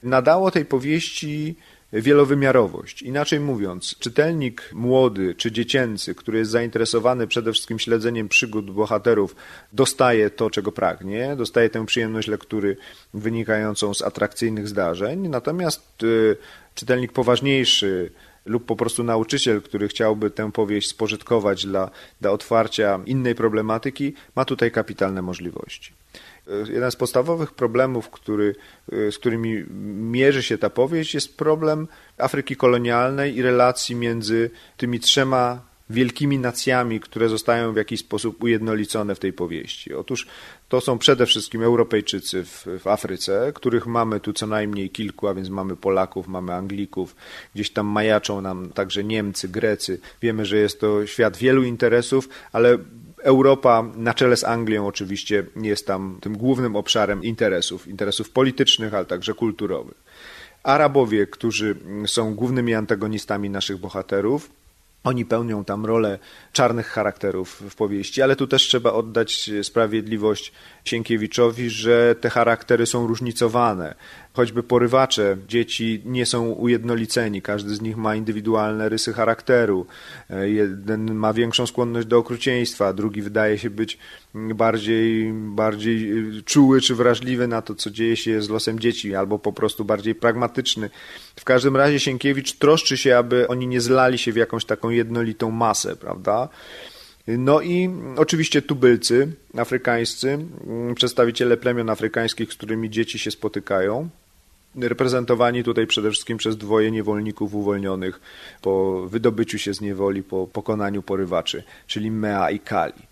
nadało 0.03 0.51
tej 0.51 0.65
powieści 0.65 1.55
wielowymiarowość. 1.93 3.01
Inaczej 3.01 3.39
mówiąc, 3.39 3.95
czytelnik 3.99 4.69
młody 4.73 5.35
czy 5.35 5.51
dziecięcy, 5.51 6.15
który 6.15 6.37
jest 6.37 6.51
zainteresowany 6.51 7.27
przede 7.27 7.51
wszystkim 7.51 7.79
śledzeniem 7.79 8.29
przygód 8.29 8.71
bohaterów, 8.71 9.35
dostaje 9.73 10.29
to, 10.29 10.49
czego 10.49 10.71
pragnie, 10.71 11.35
dostaje 11.35 11.69
tę 11.69 11.85
przyjemność 11.85 12.27
lektury 12.27 12.77
wynikającą 13.13 13.93
z 13.93 14.01
atrakcyjnych 14.01 14.67
zdarzeń, 14.67 15.27
natomiast 15.27 16.03
y, 16.03 16.37
czytelnik 16.75 17.11
poważniejszy, 17.11 18.11
lub 18.47 18.65
po 18.65 18.75
prostu 18.75 19.03
nauczyciel, 19.03 19.61
który 19.61 19.87
chciałby 19.87 20.31
tę 20.31 20.51
powieść 20.51 20.89
spożytkować 20.89 21.65
dla, 21.65 21.89
dla 22.21 22.31
otwarcia 22.31 22.99
innej 23.05 23.35
problematyki, 23.35 24.13
ma 24.35 24.45
tutaj 24.45 24.71
kapitalne 24.71 25.21
możliwości. 25.21 25.93
Jeden 26.69 26.91
z 26.91 26.95
podstawowych 26.95 27.51
problemów, 27.51 28.09
który, 28.09 28.55
z 28.91 29.17
którymi 29.17 29.63
mierzy 30.11 30.43
się 30.43 30.57
ta 30.57 30.69
powieść, 30.69 31.13
jest 31.13 31.37
problem 31.37 31.87
Afryki 32.17 32.55
kolonialnej 32.55 33.35
i 33.35 33.41
relacji 33.41 33.95
między 33.95 34.49
tymi 34.77 34.99
trzema 34.99 35.61
wielkimi 35.89 36.39
nacjami, 36.39 36.99
które 36.99 37.29
zostają 37.29 37.73
w 37.73 37.75
jakiś 37.75 37.99
sposób 37.99 38.43
ujednolicone 38.43 39.15
w 39.15 39.19
tej 39.19 39.33
powieści. 39.33 39.93
Otóż 39.93 40.27
to 40.69 40.81
są 40.81 40.97
przede 40.97 41.25
wszystkim 41.25 41.63
Europejczycy 41.63 42.43
w, 42.43 42.65
w, 42.79 42.87
Afryce, 42.87 43.51
których 43.55 43.87
mamy 43.87 44.19
tu 44.19 44.33
co 44.33 44.47
najmniej 44.47 44.89
kilku, 44.89 45.27
a 45.27 45.33
więc 45.33 45.49
mamy 45.49 45.75
Polaków, 45.75 46.27
mamy 46.27 46.53
Anglików, 46.53 47.15
gdzieś 47.55 47.69
tam 47.69 47.85
majaczą 47.85 48.41
nam 48.41 48.69
także 48.69 49.03
Niemcy, 49.03 49.49
Grecy. 49.49 49.99
Wiemy, 50.21 50.45
że 50.45 50.57
jest 50.57 50.79
to 50.79 51.05
świat 51.05 51.37
wielu 51.37 51.63
interesów, 51.63 52.29
ale 52.51 52.77
Europa 53.23 53.83
na 53.95 54.13
czele 54.13 54.37
z 54.37 54.43
Anglią 54.43 54.87
oczywiście 54.87 55.45
jest 55.55 55.87
tam 55.87 56.17
tym 56.21 56.37
głównym 56.37 56.75
obszarem 56.75 57.23
interesów, 57.23 57.87
interesów 57.87 58.29
politycznych, 58.29 58.93
ale 58.93 59.05
także 59.05 59.33
kulturowych. 59.33 59.97
Arabowie, 60.63 61.27
którzy 61.27 61.75
są 62.07 62.35
głównymi 62.35 62.73
antagonistami 62.73 63.49
naszych 63.49 63.77
bohaterów, 63.77 64.49
oni 65.03 65.25
pełnią 65.25 65.65
tam 65.65 65.85
rolę 65.85 66.19
czarnych 66.53 66.87
charakterów 66.87 67.63
w 67.69 67.75
powieści, 67.75 68.21
ale 68.21 68.35
tu 68.35 68.47
też 68.47 68.61
trzeba 68.63 68.93
oddać 68.93 69.49
sprawiedliwość 69.63 70.51
Sienkiewiczowi, 70.85 71.69
że 71.69 72.15
te 72.21 72.29
charaktery 72.29 72.85
są 72.85 73.07
różnicowane. 73.07 73.95
Choćby 74.37 74.63
porywacze 74.63 75.37
dzieci 75.47 76.01
nie 76.05 76.25
są 76.25 76.49
ujednoliceni, 76.49 77.41
każdy 77.41 77.75
z 77.75 77.81
nich 77.81 77.97
ma 77.97 78.15
indywidualne 78.15 78.89
rysy 78.89 79.13
charakteru. 79.13 79.85
Jeden 80.43 81.15
ma 81.15 81.33
większą 81.33 81.67
skłonność 81.67 82.07
do 82.07 82.17
okrucieństwa, 82.17 82.93
drugi 82.93 83.21
wydaje 83.21 83.57
się 83.57 83.69
być 83.69 83.97
bardziej, 84.33 85.33
bardziej 85.33 86.13
czuły 86.45 86.81
czy 86.81 86.95
wrażliwy 86.95 87.47
na 87.47 87.61
to, 87.61 87.75
co 87.75 87.91
dzieje 87.91 88.17
się 88.17 88.41
z 88.41 88.49
losem 88.49 88.79
dzieci, 88.79 89.15
albo 89.15 89.39
po 89.39 89.53
prostu 89.53 89.85
bardziej 89.85 90.15
pragmatyczny. 90.15 90.89
W 91.35 91.43
każdym 91.43 91.75
razie 91.75 91.99
Sienkiewicz 91.99 92.53
troszczy 92.53 92.97
się, 92.97 93.17
aby 93.17 93.47
oni 93.47 93.67
nie 93.67 93.81
zlali 93.81 94.17
się 94.17 94.31
w 94.31 94.35
jakąś 94.35 94.65
taką 94.65 94.89
jednolitą 94.89 95.51
masę, 95.51 95.95
prawda? 95.95 96.49
No 97.27 97.61
i 97.61 97.89
oczywiście 98.17 98.61
tubylcy 98.61 99.27
afrykańscy, 99.57 100.39
przedstawiciele 100.95 101.57
plemion 101.57 101.89
afrykańskich, 101.89 102.53
z 102.53 102.55
którymi 102.55 102.89
dzieci 102.89 103.19
się 103.19 103.31
spotykają, 103.31 104.09
reprezentowani 104.77 105.63
tutaj 105.63 105.87
przede 105.87 106.11
wszystkim 106.11 106.37
przez 106.37 106.57
dwoje 106.57 106.91
niewolników 106.91 107.55
uwolnionych 107.55 108.19
po 108.61 109.01
wydobyciu 109.07 109.57
się 109.57 109.73
z 109.73 109.81
niewoli, 109.81 110.23
po 110.23 110.47
pokonaniu 110.47 111.01
porywaczy, 111.01 111.63
czyli 111.87 112.11
Mea 112.11 112.51
i 112.51 112.59
Kali. 112.59 113.07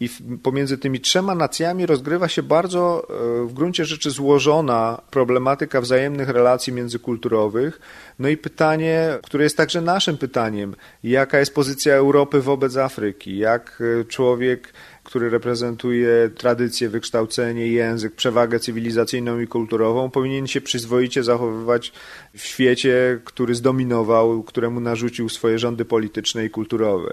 I 0.00 0.08
pomiędzy 0.42 0.78
tymi 0.78 1.00
trzema 1.00 1.34
nacjami 1.34 1.86
rozgrywa 1.86 2.28
się 2.28 2.42
bardzo 2.42 3.06
e, 3.10 3.46
w 3.46 3.52
gruncie 3.52 3.84
rzeczy 3.84 4.10
złożona 4.10 5.00
problematyka 5.10 5.80
wzajemnych 5.80 6.28
relacji 6.28 6.72
międzykulturowych. 6.72 7.80
No 8.18 8.28
i 8.28 8.36
pytanie, 8.36 9.18
które 9.22 9.44
jest 9.44 9.56
także 9.56 9.80
naszym 9.80 10.18
pytaniem, 10.18 10.74
jaka 11.04 11.38
jest 11.38 11.54
pozycja 11.54 11.94
Europy 11.94 12.40
wobec 12.40 12.76
Afryki? 12.76 13.38
Jak 13.38 13.82
e, 14.00 14.04
człowiek 14.04 14.72
który 15.08 15.30
reprezentuje 15.30 16.30
tradycję, 16.36 16.88
wykształcenie, 16.88 17.66
język, 17.68 18.14
przewagę 18.14 18.60
cywilizacyjną 18.60 19.40
i 19.40 19.46
kulturową, 19.46 20.10
powinien 20.10 20.46
się 20.46 20.60
przyzwoicie 20.60 21.22
zachowywać 21.22 21.92
w 22.34 22.44
świecie, 22.44 23.20
który 23.24 23.54
zdominował, 23.54 24.42
któremu 24.42 24.80
narzucił 24.80 25.28
swoje 25.28 25.58
rządy 25.58 25.84
polityczne 25.84 26.44
i 26.44 26.50
kulturowe. 26.50 27.12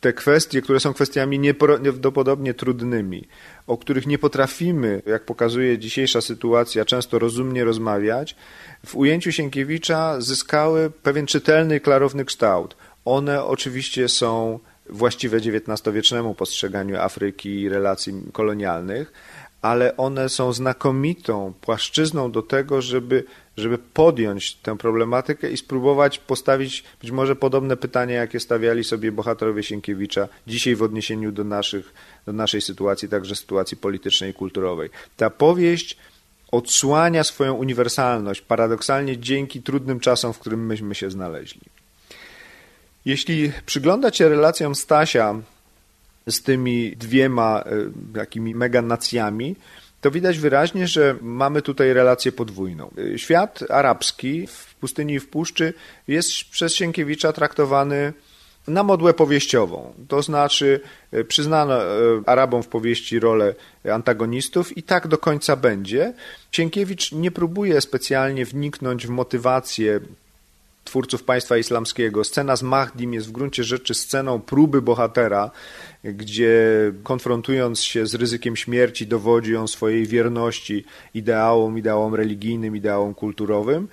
Te 0.00 0.12
kwestie, 0.12 0.62
które 0.62 0.80
są 0.80 0.94
kwestiami 0.94 1.38
nieprawdopodobnie 1.38 2.54
trudnymi, 2.54 3.28
o 3.66 3.78
których 3.78 4.06
nie 4.06 4.18
potrafimy, 4.18 5.02
jak 5.06 5.24
pokazuje 5.24 5.78
dzisiejsza 5.78 6.20
sytuacja, 6.20 6.84
często 6.84 7.18
rozumnie 7.18 7.64
rozmawiać, 7.64 8.36
w 8.86 8.96
ujęciu 8.96 9.32
Sienkiewicza 9.32 10.20
zyskały 10.20 10.90
pewien 11.02 11.26
czytelny, 11.26 11.80
klarowny 11.80 12.24
kształt. 12.24 12.76
One 13.04 13.44
oczywiście 13.44 14.08
są 14.08 14.58
właściwe 14.88 15.36
XIX-wiecznemu 15.36 16.34
postrzeganiu 16.34 16.96
Afryki 16.96 17.60
i 17.60 17.68
relacji 17.68 18.14
kolonialnych, 18.32 19.12
ale 19.62 19.96
one 19.96 20.28
są 20.28 20.52
znakomitą 20.52 21.52
płaszczyzną 21.60 22.32
do 22.32 22.42
tego, 22.42 22.82
żeby, 22.82 23.24
żeby 23.56 23.78
podjąć 23.78 24.54
tę 24.54 24.78
problematykę 24.78 25.50
i 25.50 25.56
spróbować 25.56 26.18
postawić 26.18 26.84
być 27.00 27.10
może 27.10 27.36
podobne 27.36 27.76
pytania, 27.76 28.14
jakie 28.14 28.40
stawiali 28.40 28.84
sobie 28.84 29.12
bohaterowie 29.12 29.62
Sienkiewicza 29.62 30.28
dzisiaj 30.46 30.76
w 30.76 30.82
odniesieniu 30.82 31.32
do, 31.32 31.44
naszych, 31.44 31.94
do 32.26 32.32
naszej 32.32 32.60
sytuacji, 32.60 33.08
także 33.08 33.36
sytuacji 33.36 33.76
politycznej 33.76 34.30
i 34.30 34.34
kulturowej. 34.34 34.90
Ta 35.16 35.30
powieść 35.30 35.96
odsłania 36.52 37.24
swoją 37.24 37.54
uniwersalność, 37.54 38.40
paradoksalnie 38.40 39.18
dzięki 39.18 39.62
trudnym 39.62 40.00
czasom, 40.00 40.32
w 40.32 40.38
którym 40.38 40.66
myśmy 40.66 40.94
się 40.94 41.10
znaleźli. 41.10 41.60
Jeśli 43.06 43.52
przyglądać 43.66 44.16
się 44.16 44.28
relacjom 44.28 44.74
Stasia 44.74 45.34
z 46.28 46.42
tymi 46.42 46.96
dwiema 46.96 47.60
e, 47.60 47.64
takimi 48.14 48.54
mega 48.54 48.82
nacjami, 48.82 49.56
to 50.00 50.10
widać 50.10 50.38
wyraźnie, 50.38 50.88
że 50.88 51.16
mamy 51.22 51.62
tutaj 51.62 51.92
relację 51.92 52.32
podwójną. 52.32 52.90
E, 53.14 53.18
świat 53.18 53.64
arabski 53.70 54.46
w 54.46 54.74
pustyni 54.74 55.14
i 55.14 55.20
w 55.20 55.28
puszczy 55.28 55.74
jest 56.08 56.30
przez 56.50 56.74
Sienkiewicza 56.74 57.32
traktowany 57.32 58.12
na 58.68 58.82
modłę 58.82 59.14
powieściową. 59.14 59.94
To 60.08 60.22
znaczy 60.22 60.80
e, 61.12 61.24
przyznano 61.24 61.78
Arabom 62.26 62.62
w 62.62 62.68
powieści 62.68 63.20
rolę 63.20 63.54
antagonistów 63.92 64.76
i 64.76 64.82
tak 64.82 65.08
do 65.08 65.18
końca 65.18 65.56
będzie. 65.56 66.12
Sienkiewicz 66.52 67.12
nie 67.12 67.30
próbuje 67.30 67.80
specjalnie 67.80 68.44
wniknąć 68.44 69.06
w 69.06 69.10
motywację 69.10 70.00
twórców 70.86 71.22
państwa 71.22 71.56
islamskiego. 71.56 72.24
Scena 72.24 72.56
z 72.56 72.62
Mahdim 72.62 73.14
jest 73.14 73.28
w 73.28 73.32
gruncie 73.32 73.64
rzeczy 73.64 73.94
sceną 73.94 74.40
próby 74.40 74.82
bohatera, 74.82 75.50
gdzie 76.04 76.56
konfrontując 77.02 77.80
się 77.80 78.06
z 78.06 78.14
ryzykiem 78.14 78.56
śmierci 78.56 79.06
dowodzi 79.06 79.56
on 79.56 79.68
swojej 79.68 80.06
wierności 80.06 80.84
ideałom, 81.14 81.78
ideałom 81.78 82.14
religijnym, 82.14 82.76
ideałom 82.76 83.14
kulturowym. 83.14 83.88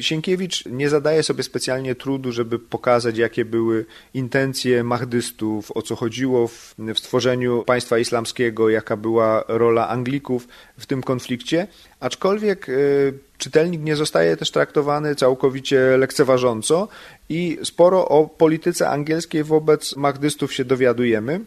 Sienkiewicz 0.00 0.66
nie 0.66 0.88
zadaje 0.88 1.22
sobie 1.22 1.42
specjalnie 1.42 1.94
trudu, 1.94 2.32
żeby 2.32 2.58
pokazać, 2.58 3.18
jakie 3.18 3.44
były 3.44 3.84
intencje 4.14 4.84
mahdystów, 4.84 5.70
o 5.70 5.82
co 5.82 5.96
chodziło 5.96 6.48
w, 6.48 6.74
w 6.78 6.98
stworzeniu 6.98 7.62
państwa 7.66 7.98
islamskiego, 7.98 8.68
jaka 8.68 8.96
była 8.96 9.44
rola 9.48 9.88
Anglików 9.88 10.48
w 10.78 10.86
tym 10.86 11.02
konflikcie, 11.02 11.66
aczkolwiek 12.00 12.68
y, 12.68 13.18
czytelnik 13.38 13.82
nie 13.82 13.96
zostaje 13.96 14.36
też 14.36 14.50
traktowany 14.50 15.14
całkowicie 15.14 15.96
lekceważąco 15.96 16.88
i 17.28 17.58
sporo 17.64 18.08
o 18.08 18.26
polityce 18.26 18.88
angielskiej 18.88 19.44
wobec 19.44 19.96
mahdystów 19.96 20.54
się 20.54 20.64
dowiadujemy. 20.64 21.40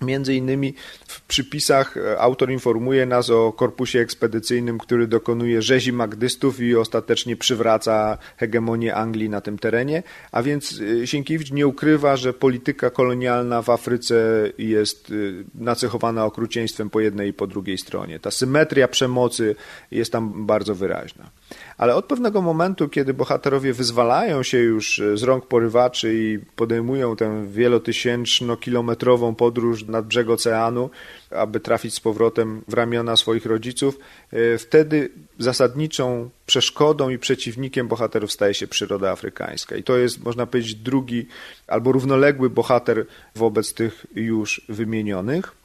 Między 0.00 0.34
innymi 0.34 0.74
w 1.06 1.22
przypisach 1.22 1.96
e, 1.96 2.20
autor 2.20 2.50
informuje 2.50 3.06
nas 3.06 3.30
o 3.30 3.52
korpusie 3.52 4.00
ekspedycyjnym, 4.00 4.78
który 4.78 5.06
dokonuje 5.06 5.62
rzezi 5.62 5.92
magdystów 5.92 6.60
i 6.60 6.76
ostatecznie 6.76 7.36
przywraca 7.36 8.18
hegemonię 8.36 8.94
Anglii 8.94 9.28
na 9.28 9.40
tym 9.40 9.58
terenie, 9.58 10.02
a 10.32 10.42
więc 10.42 10.80
e, 11.02 11.06
Sienkiewicz 11.06 11.50
nie 11.50 11.66
ukrywa, 11.66 12.16
że 12.16 12.32
polityka 12.32 12.90
kolonialna 12.90 13.62
w 13.62 13.70
Afryce 13.70 14.52
jest 14.58 15.10
e, 15.10 15.14
nacechowana 15.54 16.24
okrucieństwem 16.24 16.90
po 16.90 17.00
jednej 17.00 17.28
i 17.30 17.32
po 17.32 17.46
drugiej 17.46 17.78
stronie. 17.78 18.20
Ta 18.20 18.30
symetria 18.30 18.88
przemocy 18.88 19.54
jest 19.90 20.12
tam 20.12 20.46
bardzo 20.46 20.74
wyraźna 20.74 21.30
ale 21.78 21.94
od 21.94 22.04
pewnego 22.04 22.42
momentu, 22.42 22.88
kiedy 22.88 23.14
bohaterowie 23.14 23.72
wyzwalają 23.72 24.42
się 24.42 24.58
już 24.58 25.02
z 25.14 25.22
rąk 25.22 25.46
porywaczy 25.46 26.14
i 26.14 26.38
podejmują 26.56 27.16
tę 27.16 27.46
wielotysięczno-kilometrową 27.50 29.34
podróż 29.34 29.84
nad 29.88 30.06
brzeg 30.06 30.30
oceanu, 30.30 30.90
aby 31.30 31.60
trafić 31.60 31.94
z 31.94 32.00
powrotem 32.00 32.62
w 32.68 32.74
ramiona 32.74 33.16
swoich 33.16 33.46
rodziców, 33.46 33.98
e, 34.32 34.58
wtedy 34.58 35.10
zasadniczą 35.38 36.30
przeszkodą 36.46 37.08
i 37.08 37.18
przeciwnikiem 37.18 37.88
bohaterów 37.88 38.32
staje 38.32 38.54
się 38.54 38.66
przyroda 38.66 39.10
afrykańska. 39.10 39.76
I 39.76 39.82
to 39.82 39.96
jest, 39.96 40.24
można 40.24 40.46
powiedzieć, 40.46 40.74
drugi 40.74 41.26
albo 41.66 41.92
równoległy 41.92 42.50
bohater 42.50 43.06
wobec 43.34 43.74
tych 43.74 44.06
już 44.14 44.60
wymienionych 44.68 45.58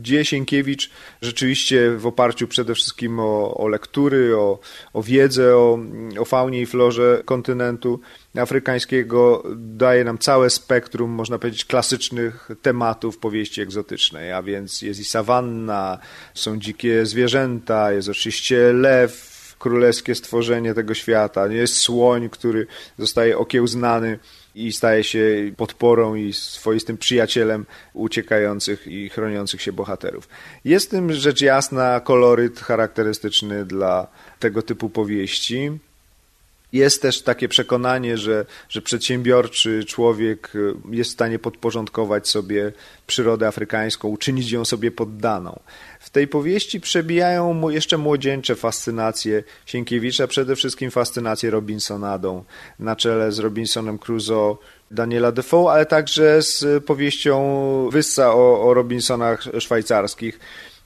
gdzie 0.00 0.24
Sienkiewicz 0.24 0.90
rzeczywiście 1.22 1.90
w 1.90 2.06
oparciu 2.06 2.48
przede 2.48 2.74
wszystkim 2.74 3.20
o, 3.20 3.54
o 3.54 3.68
lektury, 3.68 4.36
o, 4.36 4.58
o 4.92 5.02
wiedzę 5.02 5.56
o, 5.56 5.78
o 6.18 6.24
faunie 6.24 6.60
i 6.60 6.66
florze 6.66 7.22
kontynentu 7.24 8.00
afrykańskiego 8.36 9.42
daje 9.56 10.04
nam 10.04 10.18
całe 10.18 10.50
spektrum, 10.50 11.10
można 11.10 11.38
powiedzieć, 11.38 11.64
klasycznych 11.64 12.48
tematów 12.62 13.18
powieści 13.18 13.60
egzotycznej, 13.60 14.32
a 14.32 14.42
więc 14.42 14.82
jest 14.82 15.00
i 15.00 15.04
sawanna, 15.04 15.98
są 16.34 16.58
dzikie 16.58 17.06
zwierzęta, 17.06 17.92
jest 17.92 18.08
oczywiście 18.08 18.72
lew, 18.72 19.30
królewskie 19.58 20.14
stworzenie 20.14 20.74
tego 20.74 20.94
świata, 20.94 21.46
jest 21.46 21.76
słoń, 21.76 22.28
który 22.28 22.66
zostaje 22.98 23.38
okiełznany 23.38 24.18
i 24.54 24.72
staje 24.72 25.04
się 25.04 25.52
podporą 25.56 26.14
i 26.14 26.32
swoistym 26.32 26.98
przyjacielem 26.98 27.66
uciekających 27.92 28.86
i 28.86 29.08
chroniących 29.08 29.62
się 29.62 29.72
bohaterów. 29.72 30.28
Jest 30.64 30.90
tym 30.90 31.12
rzecz 31.12 31.40
jasna 31.40 32.00
koloryt 32.00 32.60
charakterystyczny 32.60 33.64
dla 33.64 34.06
tego 34.38 34.62
typu 34.62 34.90
powieści. 34.90 35.70
Jest 36.72 37.02
też 37.02 37.22
takie 37.22 37.48
przekonanie, 37.48 38.18
że, 38.18 38.46
że 38.68 38.82
przedsiębiorczy 38.82 39.84
człowiek 39.84 40.52
jest 40.90 41.10
w 41.10 41.12
stanie 41.12 41.38
podporządkować 41.38 42.28
sobie 42.28 42.72
przyrodę 43.06 43.46
afrykańską, 43.46 44.08
uczynić 44.08 44.50
ją 44.50 44.64
sobie 44.64 44.90
poddaną. 44.90 45.60
Tej 46.12 46.28
powieści 46.28 46.80
przebijają 46.80 47.70
jeszcze 47.70 47.98
młodzieńcze 47.98 48.54
fascynacje 48.54 49.42
Sienkiewicza, 49.66 50.26
przede 50.26 50.56
wszystkim 50.56 50.90
fascynację 50.90 51.50
Robinsonadą, 51.50 52.44
na 52.78 52.96
czele 52.96 53.32
z 53.32 53.38
Robinsonem 53.38 53.98
Crusoe 53.98 54.56
Daniela 54.90 55.32
Defoe, 55.32 55.68
ale 55.68 55.86
także 55.86 56.42
z 56.42 56.84
powieścią 56.84 57.88
Wyssa 57.92 58.34
o, 58.34 58.68
o 58.68 58.74
Robinsonach 58.74 59.44
szwajcarskich, 59.58 60.40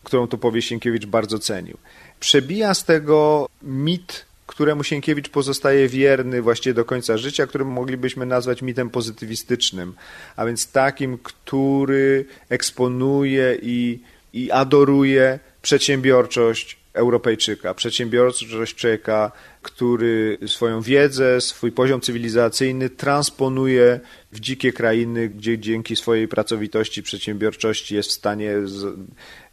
którą 0.04 0.28
to 0.28 0.38
powieść 0.38 0.68
Sienkiewicz 0.68 1.06
bardzo 1.06 1.38
cenił. 1.38 1.78
Przebija 2.20 2.74
z 2.74 2.84
tego 2.84 3.48
mit 3.62 4.26
któremu 4.46 4.84
Sienkiewicz 4.84 5.28
pozostaje 5.28 5.88
wierny 5.88 6.42
właściwie 6.42 6.74
do 6.74 6.84
końca 6.84 7.16
życia, 7.16 7.46
którym 7.46 7.68
moglibyśmy 7.68 8.26
nazwać 8.26 8.62
mitem 8.62 8.90
pozytywistycznym, 8.90 9.94
a 10.37 10.46
więc 10.46 10.70
takim, 10.70 11.18
który 11.18 12.24
eksponuje 12.48 13.58
i 13.62 14.00
i 14.35 14.51
adoruje 14.51 15.38
przedsiębiorczość 15.62 16.79
Europejczyka, 16.92 17.75
przedsiębiorczość 17.75 18.75
człowieka, 18.75 19.33
który 19.62 20.38
swoją 20.47 20.83
wiedzę, 20.83 21.40
swój 21.40 21.73
poziom 21.73 22.01
cywilizacyjny 22.01 22.90
transponuje 22.90 24.01
w 24.33 24.40
dzikie 24.40 24.73
krainy, 24.73 25.29
gdzie 25.29 25.59
dzięki 25.59 25.97
swojej 25.97 26.29
pracowitości, 26.29 27.03
przedsiębiorczości 27.03 27.94
jest 27.94 28.09
w 28.09 28.12
stanie 28.12 28.53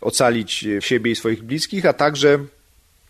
ocalić 0.02 0.66
siebie 0.80 1.12
i 1.12 1.16
swoich 1.16 1.44
bliskich, 1.44 1.86
a 1.86 1.94
także 1.94 2.40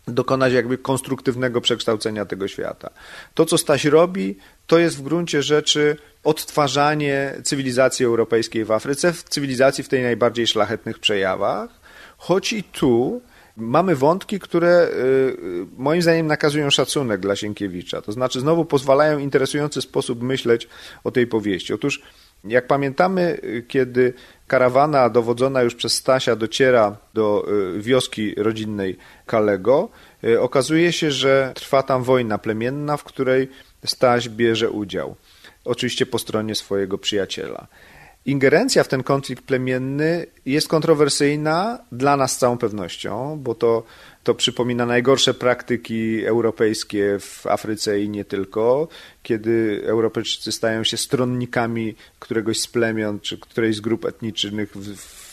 dokonać 0.08 0.52
jakby 0.52 0.78
konstruktywnego 0.78 1.60
przekształcenia 1.60 2.24
tego 2.24 2.48
świata. 2.48 2.90
To, 3.34 3.46
co 3.46 3.58
Staś 3.58 3.84
robi, 3.84 4.36
to 4.66 4.78
jest 4.78 4.96
w 4.96 5.02
gruncie 5.02 5.42
rzeczy 5.42 5.96
odtwarzanie 6.24 7.34
cywilizacji 7.44 8.04
europejskiej 8.04 8.64
w 8.64 8.70
Afryce, 8.70 9.12
w 9.12 9.22
cywilizacji 9.22 9.84
w 9.84 9.88
tej 9.88 10.02
najbardziej 10.02 10.46
szlachetnych 10.46 10.98
przejawach, 10.98 11.70
choć 12.18 12.52
i 12.52 12.62
tu 12.62 13.22
mamy 13.56 13.96
wątki, 13.96 14.38
które 14.38 14.88
y, 14.88 15.66
moim 15.76 16.02
zdaniem 16.02 16.26
nakazują 16.26 16.70
szacunek 16.70 17.20
dla 17.20 17.36
Sienkiewicza. 17.36 18.02
To 18.02 18.12
znaczy 18.12 18.40
znowu 18.40 18.64
pozwalają 18.64 19.18
w 19.18 19.22
interesujący 19.22 19.82
sposób 19.82 20.22
myśleć 20.22 20.68
o 21.04 21.10
tej 21.10 21.26
powieści. 21.26 21.72
Otóż 21.72 22.02
jak 22.44 22.66
pamiętamy, 22.66 23.40
kiedy 23.68 24.14
karawana 24.46 25.08
dowodzona 25.08 25.62
już 25.62 25.74
przez 25.74 25.94
Stasia 25.94 26.36
dociera 26.36 26.96
do 27.14 27.46
y, 27.76 27.80
wioski 27.80 28.34
rodzinnej 28.34 28.96
Kalego, 29.26 29.88
y, 30.24 30.40
okazuje 30.40 30.92
się, 30.92 31.10
że 31.10 31.52
trwa 31.54 31.82
tam 31.82 32.02
wojna 32.02 32.38
plemienna, 32.38 32.96
w 32.96 33.04
której 33.04 33.48
Staś 33.84 34.28
bierze 34.28 34.70
udział. 34.70 35.16
Oczywiście 35.64 36.06
po 36.06 36.18
stronie 36.18 36.54
swojego 36.54 36.98
przyjaciela. 36.98 37.66
Ingerencja 38.26 38.84
w 38.84 38.88
ten 38.88 39.02
konflikt 39.02 39.44
plemienny 39.44 40.26
jest 40.46 40.68
kontrowersyjna 40.68 41.78
dla 41.92 42.16
nas 42.16 42.32
z 42.32 42.38
całą 42.38 42.58
pewnością, 42.58 43.38
bo 43.42 43.54
to, 43.54 43.82
to 44.24 44.34
przypomina 44.34 44.86
najgorsze 44.86 45.34
praktyki 45.34 46.24
europejskie 46.24 47.18
w 47.20 47.46
Afryce 47.46 48.00
i 48.00 48.08
nie 48.08 48.24
tylko, 48.24 48.88
kiedy 49.22 49.82
Europejczycy 49.86 50.52
stają 50.52 50.84
się 50.84 50.96
stronnikami 50.96 51.94
któregoś 52.18 52.60
z 52.60 52.66
plemion 52.66 53.20
czy 53.20 53.38
którejś 53.38 53.76
z 53.76 53.80
grup 53.80 54.04
etnicznych, 54.04 54.74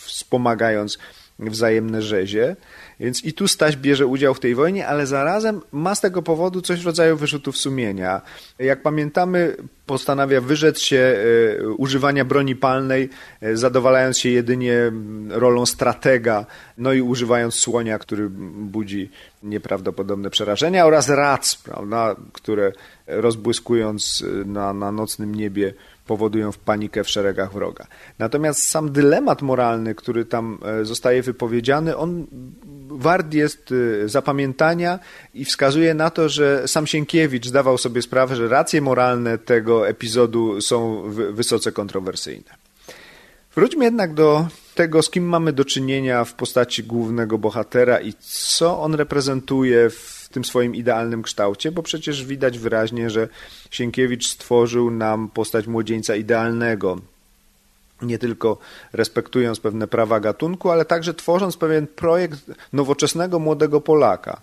wspomagając 0.05 0.97
wzajemne 1.39 2.01
rzezie. 2.01 2.55
Więc 2.99 3.25
i 3.25 3.33
tu 3.33 3.47
Staś 3.47 3.77
bierze 3.77 4.07
udział 4.07 4.33
w 4.33 4.39
tej 4.39 4.55
wojnie, 4.55 4.87
ale 4.87 5.07
zarazem 5.07 5.61
ma 5.71 5.95
z 5.95 6.01
tego 6.01 6.21
powodu 6.21 6.61
coś 6.61 6.81
w 6.81 6.85
rodzaju 6.85 7.17
wyrzutów 7.17 7.57
sumienia. 7.57 8.21
Jak 8.59 8.81
pamiętamy, 8.81 9.55
postanawia 9.85 10.41
wyrzec 10.41 10.79
się 10.79 11.15
e, 11.59 11.67
używania 11.67 12.25
broni 12.25 12.55
palnej, 12.55 13.09
e, 13.41 13.57
zadowalając 13.57 14.17
się 14.19 14.29
jedynie 14.29 14.91
rolą 15.29 15.65
stratega, 15.65 16.45
no 16.77 16.93
i 16.93 17.01
używając 17.01 17.55
słonia, 17.55 17.99
który 17.99 18.29
budzi 18.29 19.09
nieprawdopodobne 19.43 20.29
przerażenia, 20.29 20.85
oraz 20.85 21.09
rac, 21.09 21.55
prawda, 21.55 22.15
które 22.33 22.71
rozbłyskując 23.07 24.23
na, 24.45 24.73
na 24.73 24.91
nocnym 24.91 25.35
niebie 25.35 25.73
powodują 26.09 26.51
panikę 26.65 27.03
w 27.03 27.09
szeregach 27.09 27.53
wroga. 27.53 27.87
Natomiast 28.19 28.67
sam 28.67 28.91
dylemat 28.91 29.41
moralny, 29.41 29.95
który 29.95 30.25
tam 30.25 30.57
e, 30.65 30.85
zostaje 30.85 31.21
wypowiedziany, 31.21 31.97
on 31.97 32.27
wart 32.87 33.33
jest 33.33 33.73
e, 34.03 34.09
zapamiętania 34.09 34.99
i 35.33 35.45
wskazuje 35.45 35.93
na 35.93 36.09
to, 36.09 36.29
że 36.29 36.67
sam 36.67 36.87
Sienkiewicz 36.87 37.47
zdawał 37.47 37.77
sobie 37.77 38.01
sprawę, 38.01 38.35
że 38.35 38.47
racje 38.47 38.81
moralne 38.81 39.37
tego 39.37 39.87
epizodu 39.87 40.61
są 40.61 41.03
wysoce 41.31 41.71
kontrowersyjne. 41.71 42.51
Wróćmy 43.55 43.85
jednak 43.85 44.13
do 44.13 44.47
tego, 44.75 45.01
z 45.01 45.09
kim 45.09 45.23
mamy 45.29 45.53
do 45.53 45.65
czynienia 45.65 46.25
w 46.25 46.33
postaci 46.33 46.83
głównego 46.83 47.37
bohatera 47.37 47.99
i 47.99 48.13
co 48.57 48.81
on 48.81 48.95
reprezentuje 48.95 49.89
w 49.89 50.18
w 50.29 50.33
tym 50.33 50.45
swoim 50.45 50.75
idealnym 50.75 51.23
kształcie, 51.23 51.71
bo 51.71 51.83
przecież 51.83 52.25
widać 52.25 52.59
wyraźnie, 52.59 53.09
że 53.09 53.27
Sienkiewicz 53.71 54.27
stworzył 54.27 54.91
nam 54.91 55.29
postać 55.29 55.67
młodzieńca 55.67 56.15
idealnego, 56.15 56.97
nie 58.01 58.17
tylko 58.17 58.57
respektując 58.93 59.59
pewne 59.59 59.87
prawa 59.87 60.19
gatunku, 60.19 60.69
ale 60.69 60.85
także 60.85 61.13
tworząc 61.13 61.57
pewien 61.57 61.87
projekt 61.87 62.39
nowoczesnego 62.73 63.39
młodego 63.39 63.81
Polaka. 63.81 64.41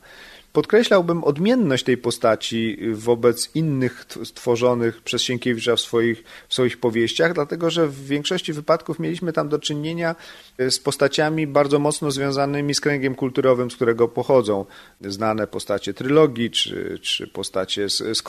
Podkreślałbym 0.56 1.24
odmienność 1.24 1.84
tej 1.84 1.96
postaci 1.96 2.78
wobec 2.92 3.50
innych 3.54 4.06
stworzonych 4.24 5.02
przez 5.02 5.22
Sienkiewicza 5.22 5.76
w 5.76 5.80
swoich, 5.80 6.24
w 6.48 6.54
swoich 6.54 6.80
powieściach, 6.80 7.32
dlatego 7.32 7.70
że 7.70 7.88
w 7.88 8.06
większości 8.06 8.52
wypadków 8.52 8.98
mieliśmy 8.98 9.32
tam 9.32 9.48
do 9.48 9.58
czynienia 9.58 10.14
e, 10.58 10.70
z 10.70 10.78
postaciami 10.80 11.46
bardzo 11.46 11.78
mocno 11.78 12.10
związanymi 12.10 12.74
z 12.74 12.80
kręgiem 12.80 13.14
kulturowym, 13.14 13.70
z 13.70 13.76
którego 13.76 14.08
pochodzą. 14.08 14.64
Znane 15.00 15.46
postacie 15.46 15.94
trylogii 15.94 16.50
czy, 16.50 16.98
czy 17.02 17.26
postacie 17.26 17.88
z, 17.90 18.18
z 18.18 18.22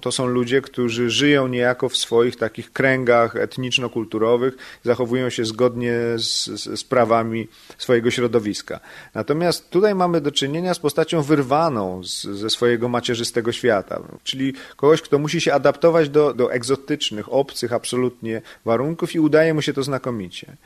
to 0.00 0.12
są 0.12 0.26
ludzie, 0.26 0.60
którzy 0.60 1.10
żyją 1.10 1.48
niejako 1.48 1.88
w 1.88 1.96
swoich 1.96 2.36
takich 2.36 2.72
kręgach 2.72 3.36
etniczno-kulturowych, 3.36 4.56
zachowują 4.84 5.30
się 5.30 5.44
zgodnie 5.44 5.92
z, 6.16 6.46
z, 6.46 6.80
z 6.80 6.84
prawami 6.84 7.48
swojego 7.78 8.10
środowiska. 8.10 8.80
Natomiast 9.14 9.70
tutaj 9.70 9.94
mamy 9.94 10.20
do 10.20 10.32
czynienia 10.32 10.74
z 10.74 10.78
postacią 10.78 11.27
wyrwaną 11.28 12.04
z, 12.04 12.22
ze 12.22 12.50
swojego 12.50 12.88
macierzystego 12.88 13.52
świata. 13.52 14.02
Czyli 14.24 14.54
kogoś, 14.76 15.02
kto 15.02 15.18
musi 15.18 15.40
się 15.40 15.54
adaptować 15.54 16.08
do, 16.08 16.34
do 16.34 16.52
egzotycznych, 16.52 17.32
obcych 17.32 17.72
absolutnie 17.72 18.42
warunków 18.64 19.14
i 19.14 19.20
udaje 19.20 19.54
mu 19.54 19.62
się 19.62 19.72
to 19.72 19.82
znakomicie. 19.82 20.56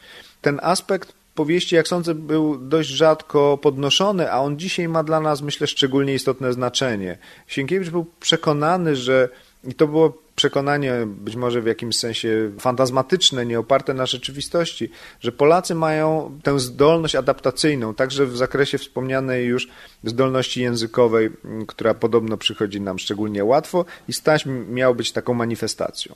Ten 0.40 0.60
aspekt 0.62 1.12
powieści, 1.34 1.74
jak 1.74 1.88
sądzę, 1.88 2.14
był 2.14 2.58
dość 2.58 2.88
rzadko 2.88 3.58
podnoszony, 3.62 4.32
a 4.32 4.40
on 4.40 4.58
dzisiaj 4.58 4.88
ma 4.88 5.02
dla 5.02 5.20
nas, 5.20 5.42
myślę, 5.42 5.66
szczególnie 5.66 6.14
istotne 6.14 6.52
znaczenie. 6.52 7.18
Sienkiewicz 7.46 7.90
był 7.90 8.06
przekonany, 8.20 8.96
że 8.96 9.28
i 9.64 9.74
to 9.74 9.86
było 9.86 10.21
przekonanie, 10.42 10.92
być 11.06 11.36
może 11.36 11.62
w 11.62 11.66
jakimś 11.66 11.98
sensie 11.98 12.52
fantazmatyczne, 12.58 13.46
nie 13.46 13.58
oparte 13.58 13.94
na 13.94 14.06
rzeczywistości, 14.06 14.90
że 15.20 15.32
Polacy 15.32 15.74
mają 15.74 16.38
tę 16.42 16.60
zdolność 16.60 17.14
adaptacyjną, 17.14 17.94
także 17.94 18.26
w 18.26 18.36
zakresie 18.36 18.78
wspomnianej 18.78 19.46
już 19.46 19.68
zdolności 20.04 20.62
językowej, 20.62 21.30
która 21.66 21.94
podobno 21.94 22.36
przychodzi 22.36 22.80
nam 22.80 22.98
szczególnie 22.98 23.44
łatwo 23.44 23.84
i 24.08 24.12
Staś 24.12 24.46
miał 24.46 24.94
być 24.94 25.12
taką 25.12 25.34
manifestacją. 25.34 26.14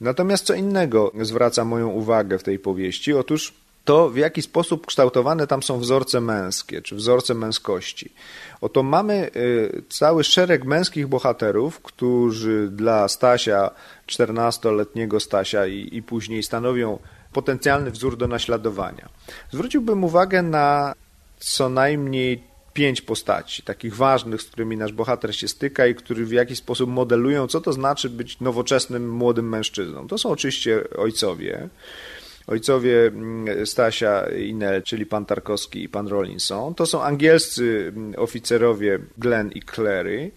Natomiast 0.00 0.44
co 0.44 0.54
innego 0.54 1.12
zwraca 1.20 1.64
moją 1.64 1.88
uwagę 1.88 2.38
w 2.38 2.42
tej 2.42 2.58
powieści. 2.58 3.12
Otóż 3.12 3.54
to 3.84 4.10
w 4.10 4.16
jaki 4.16 4.42
sposób 4.42 4.86
kształtowane 4.86 5.46
tam 5.46 5.62
są 5.62 5.78
wzorce 5.78 6.20
męskie, 6.20 6.82
czy 6.82 6.96
wzorce 6.96 7.34
męskości. 7.34 8.12
Oto 8.60 8.82
mamy 8.82 9.30
y, 9.36 9.82
cały 9.88 10.24
szereg 10.24 10.64
męskich 10.64 11.06
bohaterów, 11.06 11.80
którzy 11.80 12.68
dla 12.72 13.08
Stasia, 13.08 13.70
14-letniego 14.06 15.20
Stasia 15.20 15.66
i, 15.66 15.88
i 15.92 16.02
później 16.02 16.42
stanowią 16.42 16.98
potencjalny 17.32 17.90
wzór 17.90 18.16
do 18.16 18.28
naśladowania. 18.28 19.08
Zwróciłbym 19.52 20.04
uwagę 20.04 20.42
na 20.42 20.94
co 21.38 21.68
najmniej 21.68 22.50
pięć 22.72 23.00
postaci, 23.00 23.62
takich 23.62 23.96
ważnych, 23.96 24.42
z 24.42 24.44
którymi 24.44 24.76
nasz 24.76 24.92
bohater 24.92 25.36
się 25.36 25.48
styka 25.48 25.86
i 25.86 25.94
którzy 25.94 26.24
w 26.24 26.32
jakiś 26.32 26.58
sposób 26.58 26.90
modelują, 26.90 27.46
co 27.46 27.60
to 27.60 27.72
znaczy 27.72 28.10
być 28.10 28.40
nowoczesnym 28.40 29.10
młodym 29.10 29.48
mężczyzną. 29.48 30.08
To 30.08 30.18
są 30.18 30.30
oczywiście 30.30 30.84
ojcowie, 30.96 31.68
ojcowie 32.46 33.06
mm, 33.06 33.66
Stasia 33.66 34.26
i 34.28 34.54
Nell, 34.54 34.82
czyli 34.82 35.06
pan 35.06 35.26
Tarkowski 35.26 35.82
i 35.82 35.88
pan 35.88 36.08
Rollinson. 36.08 36.74
To 36.74 36.86
są 36.86 37.02
angielscy 37.02 37.92
mm, 37.96 38.14
oficerowie 38.16 38.98
Glenn 39.18 39.50
i 39.52 39.62
Clary 39.62 40.30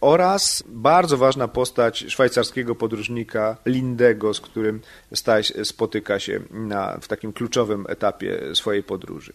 oraz 0.00 0.64
bardzo 0.66 1.16
ważna 1.16 1.48
postać 1.48 2.04
szwajcarskiego 2.08 2.74
podróżnika 2.74 3.56
Lindego, 3.66 4.34
z 4.34 4.40
którym 4.40 4.80
Staś 5.14 5.52
spotyka 5.64 6.18
się 6.18 6.40
na, 6.50 6.98
w 7.00 7.08
takim 7.08 7.32
kluczowym 7.32 7.86
etapie 7.88 8.40
swojej 8.54 8.82
podróży. 8.82 9.32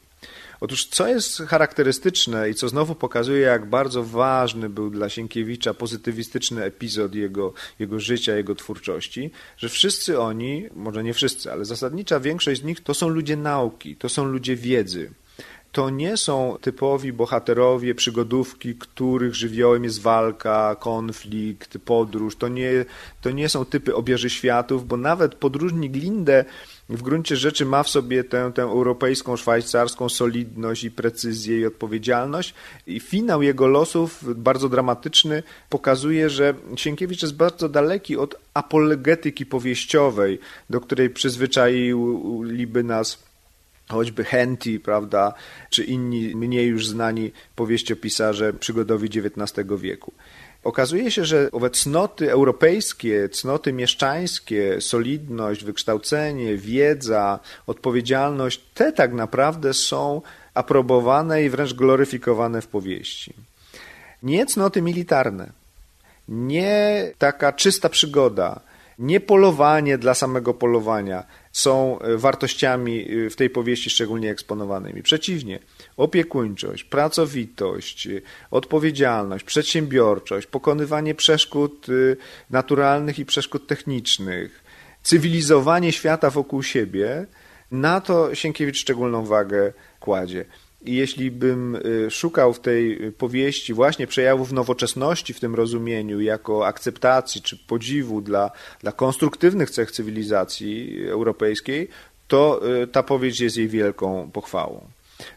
Otóż 0.62 0.86
co 0.86 1.08
jest 1.08 1.38
charakterystyczne 1.38 2.50
i 2.50 2.54
co 2.54 2.70
znowu 2.70 2.96
pokazuje, 2.96 3.40
jak 3.40 3.66
bardzo 3.66 4.04
ważny 4.04 4.70
był 4.70 4.90
dla 4.90 5.10
Sienkiewicza 5.10 5.74
pozytywistyczny 5.74 6.64
epizod 6.64 7.16
jego, 7.16 7.54
jego 7.80 8.00
życia, 8.00 8.36
jego 8.36 8.56
twórczości, 8.56 9.32
że 9.58 9.70
wszyscy 9.70 10.20
oni, 10.20 10.66
może 10.76 11.04
nie 11.04 11.14
wszyscy, 11.14 11.52
ale 11.52 11.66
zasadnicza 11.66 12.20
większość 12.20 12.62
z 12.62 12.64
nich 12.64 12.84
to 12.84 12.94
są 12.94 13.10
ludzie 13.10 13.38
nauki, 13.38 13.96
to 13.96 14.10
są 14.10 14.26
ludzie 14.26 14.56
wiedzy 14.56 15.12
to 15.72 15.90
nie 15.90 16.18
są 16.18 16.58
typowi 16.62 17.14
bohaterowie 17.14 17.96
przygodówki, 17.96 18.76
których 18.76 19.36
żywiołem 19.36 19.84
jest 19.84 20.02
walka, 20.02 20.76
konflikt, 20.80 21.78
podróż. 21.86 22.36
To 22.36 22.48
nie, 22.48 22.86
to 23.22 23.32
nie 23.32 23.50
są 23.50 23.66
typy 23.66 23.96
obieży 23.96 24.30
światów, 24.30 24.88
bo 24.88 24.98
nawet 24.98 25.36
podróżnik 25.36 25.96
Linde 25.96 26.46
w 26.90 27.02
gruncie 27.02 27.36
rzeczy 27.36 27.66
ma 27.66 27.84
w 27.84 27.90
sobie 27.90 28.24
tę, 28.24 28.52
tę 28.56 28.62
europejską, 28.62 29.38
szwajcarską 29.38 30.10
solidność 30.10 30.84
i 30.84 30.92
precyzję 30.92 31.60
i 31.60 31.66
odpowiedzialność 31.66 32.54
i 32.88 33.00
finał 33.00 33.42
jego 33.42 33.68
losów, 33.68 34.24
bardzo 34.36 34.70
dramatyczny, 34.70 35.44
pokazuje, 35.70 36.30
że 36.30 36.54
Sienkiewicz 36.76 37.22
jest 37.22 37.36
bardzo 37.36 37.70
daleki 37.70 38.18
od 38.18 38.36
apologetyki 38.54 39.46
powieściowej, 39.46 40.40
do 40.70 40.82
której 40.82 41.10
przyzwyczailiby 41.10 42.84
nas 42.84 43.30
choćby 43.90 44.24
Henty, 44.24 44.80
prawda, 44.80 45.34
czy 45.70 45.84
inni 45.84 46.36
mniej 46.36 46.68
już 46.68 46.88
znani 46.88 47.32
powieściopisarze 47.56 48.54
przygodowi 48.54 49.08
XIX 49.08 49.68
wieku. 49.78 50.14
Okazuje 50.64 51.12
się, 51.12 51.26
że 51.26 51.50
owe 51.52 51.70
cnoty 51.70 52.32
europejskie, 52.32 53.30
cnoty 53.30 53.74
mieszczańskie, 53.74 54.82
solidność, 54.82 55.64
wykształcenie, 55.64 56.58
wiedza, 56.58 57.40
odpowiedzialność, 57.68 58.62
te 58.74 58.92
tak 58.92 59.14
naprawdę 59.14 59.74
są 59.74 60.22
aprobowane 60.54 61.44
i 61.44 61.50
wręcz 61.50 61.74
gloryfikowane 61.74 62.62
w 62.62 62.68
powieści. 62.68 63.34
Nie 64.24 64.46
cnoty 64.46 64.82
militarne, 64.82 65.50
nie 66.28 67.12
taka 67.18 67.54
czysta 67.54 67.90
przygoda, 67.90 68.60
nie 69.00 69.20
polowanie 69.20 69.98
dla 69.98 70.14
samego 70.14 70.54
polowania 70.54 71.24
są 71.60 72.00
e, 72.00 72.18
wartościami 72.18 73.08
e, 73.26 73.30
w 73.30 73.36
tej 73.36 73.50
powieści 73.50 73.90
szczególnie 73.90 74.32
eksponowanymi. 74.32 75.04
Przeciwnie, 75.04 75.60
opiekuńczość, 75.98 76.84
pracowitość, 76.84 78.08
e, 78.08 78.22
odpowiedzialność, 78.52 79.46
przedsiębiorczość, 79.46 80.48
pokonywanie 80.48 81.16
przeszkód 81.16 81.88
naturalnych 82.50 83.20
i 83.20 83.26
przeszkód 83.26 83.68
technicznych, 83.68 84.64
cywilizowanie 85.04 85.92
świata 85.92 86.30
wokół 86.30 86.64
siebie, 86.64 87.26
na 87.72 88.02
to 88.02 88.36
Sienkiewicz 88.36 88.78
szczególną 88.78 89.26
wagę 89.26 89.74
kładzie. 90.00 90.46
I 90.82 90.96
jeśli 90.96 91.32
bym 91.32 91.76
y, 91.76 92.12
szukał 92.12 92.54
w 92.54 92.60
tej 92.60 93.12
powieści 93.12 93.74
właśnie 93.74 94.08
przejawów 94.08 94.52
nowoczesności 94.52 95.34
w 95.34 95.40
tym 95.40 95.56
rozumieniu, 95.56 96.22
jako 96.22 96.68
akceptacji 96.68 97.42
czy 97.42 97.58
podziwu 97.58 98.22
dla, 98.22 98.52
dla 98.82 98.92
konstruktywnych 98.92 99.70
cech 99.72 99.92
cywilizacji 99.92 101.04
europejskiej, 101.08 101.88
to 102.28 102.62
y, 102.84 102.88
ta 102.88 103.04
powieść 103.04 103.40
jest 103.40 103.58
jej 103.58 103.68
wielką 103.68 104.30
pochwałą. 104.34 104.88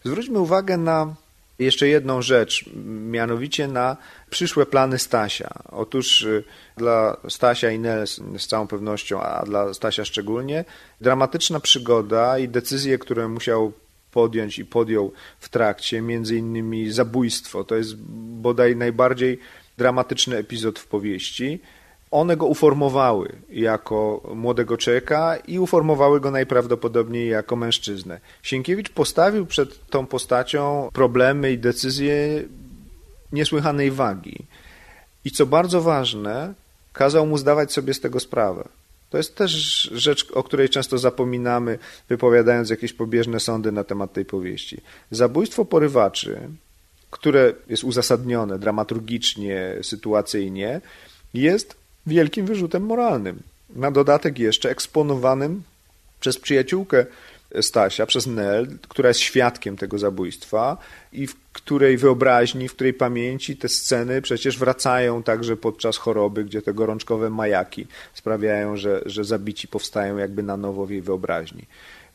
Zwróćmy 0.05 0.39
uwagę 0.39 0.77
na 0.77 1.15
jeszcze 1.59 1.89
jedną 1.89 2.23
rzecz, 2.23 2.65
mianowicie 2.87 3.69
na 3.69 3.97
przyszłe 4.31 4.67
plany 4.67 4.99
Stasia. 4.99 5.51
Otóż 5.71 6.23
y, 6.23 6.45
dla 6.77 7.17
Stasia 7.29 7.71
i 7.71 7.79
Nel 7.79 8.07
z 8.39 8.47
całą 8.47 8.67
pewnością, 8.67 9.21
a 9.21 9.45
dla 9.47 9.75
Stasia 9.75 10.05
szczególnie, 10.05 10.65
dramatyczna 11.01 11.61
przygoda 11.61 12.39
i 12.39 12.49
decyzje, 12.49 12.99
które 12.99 13.29
musiał 13.29 13.73
podjąć 14.13 14.59
i 14.59 14.65
podjął 14.65 15.13
w 15.41 15.49
trakcie, 15.49 16.03
między 16.03 16.37
innymi 16.37 16.93
zabójstwo. 16.93 17.65
To 17.65 17.77
jest 17.77 17.97
bodaj 18.47 18.77
najbardziej 18.77 19.39
dramatyczny 19.79 20.37
epizod 20.37 20.79
w 20.79 20.87
powieści. 20.87 21.61
One 22.11 22.37
go 22.37 22.47
uformowały 22.47 23.33
jako 23.51 24.23
młodego 24.35 24.77
człowieka 24.77 25.37
i 25.37 25.59
uformowały 25.59 26.21
go 26.21 26.31
najprawdopodobniej 26.31 27.29
jako 27.29 27.57
mężczyznę. 27.57 28.21
Sienkiewicz 28.43 28.91
postawił 28.91 29.47
przed 29.47 29.87
tą 29.87 30.07
postacią 30.07 30.91
problemy 30.93 31.53
i 31.53 31.59
decyzje 31.59 32.45
niesłychanej 33.33 33.91
wagi. 33.91 34.45
I 35.25 35.31
co 35.31 35.47
bardzo 35.47 35.81
ważne, 35.81 36.55
kazał 36.93 37.27
mu 37.27 37.39
zdawać 37.39 37.73
sobie 37.73 37.95
z 37.95 38.01
tego 38.01 38.21
sprawę. 38.21 38.69
To 39.13 39.19
jest 39.19 39.37
też 39.37 39.51
rzecz, 39.93 40.31
o 40.33 40.43
której 40.43 40.69
często 40.69 40.99
zapominamy, 40.99 41.79
wypowiadając 42.09 42.71
jakieś 42.71 42.93
pobieżne 42.93 43.41
sądy 43.41 43.73
na 43.73 43.85
temat 43.85 44.13
tej 44.13 44.25
powieści. 44.25 44.81
Zabójstwo 45.11 45.65
porywaczy, 45.65 46.41
które 47.11 47.53
jest 47.69 47.85
uzasadnione 47.85 48.59
dramaturgicznie, 48.59 49.77
sytuacyjnie, 49.83 50.81
jest 51.35 51.77
wielkim 52.07 52.47
wyrzutem 52.47 52.83
moralnym. 52.83 53.43
Na 53.77 53.91
dodatek 53.91 54.39
jeszcze 54.39 54.71
eksponowanym 54.71 55.63
przez 56.21 56.39
przyjaciółkę 56.39 57.07
Stasia, 57.61 58.07
przez 58.07 58.27
Nel, 58.27 58.69
która 58.89 59.09
jest 59.09 59.21
świadkiem 59.21 59.77
tego 59.77 59.99
zabójstwa 59.99 60.77
i 61.13 61.27
w 61.27 61.37
której 61.53 61.97
wyobraźni, 61.97 62.69
w 62.69 62.75
której 62.75 62.95
pamięci 62.95 63.57
te 63.57 63.69
sceny 63.69 64.23
przecież 64.23 64.59
wracają 64.59 65.23
także 65.23 65.57
podczas 65.57 65.97
choroby, 65.97 66.45
gdzie 66.45 66.63
te 66.63 66.75
gorączkowe 66.75 67.31
majaki 67.31 67.87
sprawiają, 68.15 68.77
że, 68.77 69.03
że 69.07 69.25
zabici 69.25 69.69
powstają 69.69 70.17
jakby 70.17 70.43
na 70.43 70.57
nowo 70.57 70.87
w 70.87 70.91
jej 70.91 71.03
wyobraźni. 71.03 71.67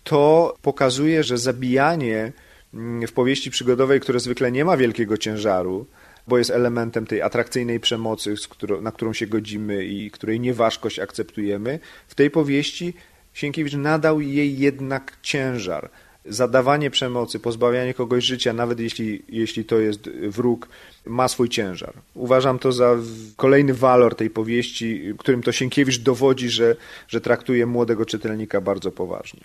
To 0.04 0.56
pokazuje, 0.62 1.24
że 1.24 1.38
zabijanie 1.38 2.32
mm, 2.74 3.08
w 3.08 3.14
powieści 3.14 3.52
przygodowej, 3.52 4.00
które 4.00 4.20
zwykle 4.20 4.52
nie 4.52 4.66
ma 4.66 4.78
wielkiego 4.78 5.18
ciężaru, 5.18 5.86
bo 6.28 6.38
jest 6.38 6.50
elementem 6.50 7.06
tej 7.06 7.22
atrakcyjnej 7.22 7.80
przemocy, 7.80 8.36
na 8.82 8.92
którą 8.92 9.14
się 9.14 9.28
godzimy 9.28 9.86
i 9.86 10.12
której 10.12 10.40
nieważkość 10.40 11.00
akceptujemy, 11.00 11.80
w 12.08 12.16
tej 12.16 12.32
powieści 12.32 12.94
Sienkiewicz 13.38 13.74
nadał 13.74 14.22
jej 14.22 14.58
jednak 14.58 15.18
ciężar. 15.22 15.90
Zadawanie 16.26 16.90
przemocy, 16.92 17.40
pozbawianie 17.40 17.94
kogoś 17.94 18.24
życia, 18.24 18.54
nawet 18.54 18.80
jeśli, 18.80 19.22
jeśli 19.30 19.66
to 19.66 19.80
jest 19.80 20.10
wróg, 20.10 20.70
ma 21.06 21.28
swój 21.28 21.50
ciężar. 21.50 21.94
Uważam 22.14 22.60
to 22.60 22.72
za 22.72 22.96
kolejny 23.36 23.74
walor 23.74 24.16
tej 24.16 24.30
powieści, 24.30 25.14
którym 25.18 25.44
to 25.44 25.52
Sienkiewicz 25.52 26.00
dowodzi, 26.00 26.50
że, 26.50 26.76
że 27.08 27.22
traktuje 27.22 27.66
młodego 27.66 28.06
czytelnika 28.06 28.62
bardzo 28.62 28.92
poważnie. 28.92 29.42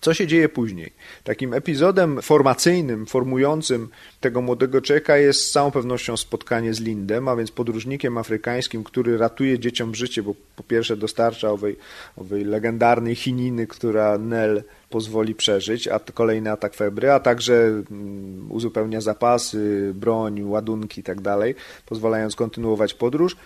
Co 0.00 0.14
się 0.14 0.26
dzieje 0.26 0.48
później? 0.48 0.92
Takim 1.24 1.54
epizodem 1.54 2.22
formacyjnym, 2.22 3.06
formującym 3.06 3.88
tego 4.20 4.42
młodego 4.42 4.80
człowieka 4.80 5.16
jest 5.16 5.44
z 5.44 5.50
całą 5.50 5.70
pewnością 5.70 6.16
spotkanie 6.16 6.74
z 6.74 6.80
Lindem, 6.80 7.28
a 7.28 7.36
więc 7.36 7.50
podróżnikiem 7.50 8.18
afrykańskim, 8.18 8.84
który 8.84 9.18
ratuje 9.18 9.58
dzieciom 9.58 9.94
życie, 9.94 10.22
bo 10.22 10.34
po 10.56 10.62
pierwsze 10.62 10.96
dostarcza 10.96 11.50
owej, 11.50 11.76
owej 12.16 12.44
legendarnej 12.44 13.14
chininy, 13.14 13.66
która 13.66 14.18
Nel 14.18 14.62
pozwoli 14.90 15.34
przeżyć, 15.34 15.88
a 15.88 15.98
kolejny 15.98 16.50
atak 16.50 16.74
febry, 16.74 17.10
a 17.10 17.20
także 17.20 17.54
mm, 17.54 18.52
uzupełnia 18.52 19.00
zapasy, 19.00 19.92
broń, 19.94 20.42
ładunki 20.42 21.00
itd., 21.00 21.22
tak 21.22 21.56
pozwalając 21.86 22.36
kontynuować 22.36 22.94
podróż. 22.94 23.36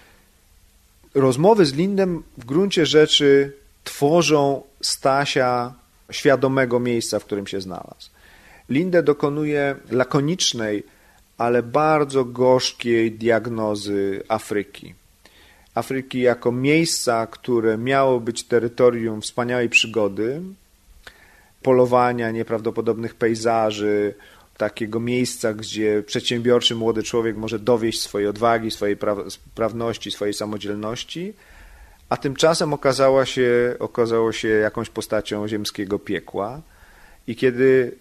Rozmowy 1.15 1.67
z 1.67 1.75
Lindem 1.75 2.23
w 2.39 2.45
gruncie 2.45 2.87
rzeczy 2.87 3.53
tworzą 3.85 4.63
Stasia 4.81 5.82
świadomego 6.13 6.81
miejsca, 6.81 7.19
w 7.19 7.25
którym 7.25 7.47
się 7.47 7.61
znalazł. 7.61 8.11
Linde 8.69 9.03
dokonuje 9.03 9.77
lakonicznej, 9.91 10.83
ale 11.39 11.63
bardzo 11.63 12.25
gorzkiej 12.25 13.13
diagnozy 13.13 14.23
Afryki. 14.29 14.95
Afryki 15.75 16.21
jako 16.21 16.53
miejsca, 16.53 17.27
które 17.27 17.79
miało 17.79 18.21
być 18.21 18.45
terytorium 18.45 19.21
wspaniałej 19.23 19.69
przygody, 19.69 20.43
polowania, 21.63 22.31
nieprawdopodobnych 22.31 23.15
pejzaży, 23.15 24.15
takiego 24.57 25.01
miejsca, 25.01 25.55
gdzie 25.55 26.03
przedsiębiorczy 26.03 26.75
młody 26.75 27.03
człowiek 27.03 27.37
może 27.37 27.59
dowieść 27.59 28.01
swojej 28.01 28.29
odwagi, 28.29 28.71
swojej 28.71 28.97
sprawności, 29.29 30.11
swojej 30.11 30.35
samodzielności, 30.35 31.35
a 32.13 32.17
tymczasem 32.17 32.73
okazała 32.73 33.27
się, 33.27 33.77
okazało 33.79 34.33
się 34.33 34.49
jakąś 34.49 34.91
postacią 34.91 35.49
ziemskiego 35.49 35.99
piekła. 35.99 36.61
I 37.27 37.37
kiedy 37.37 37.97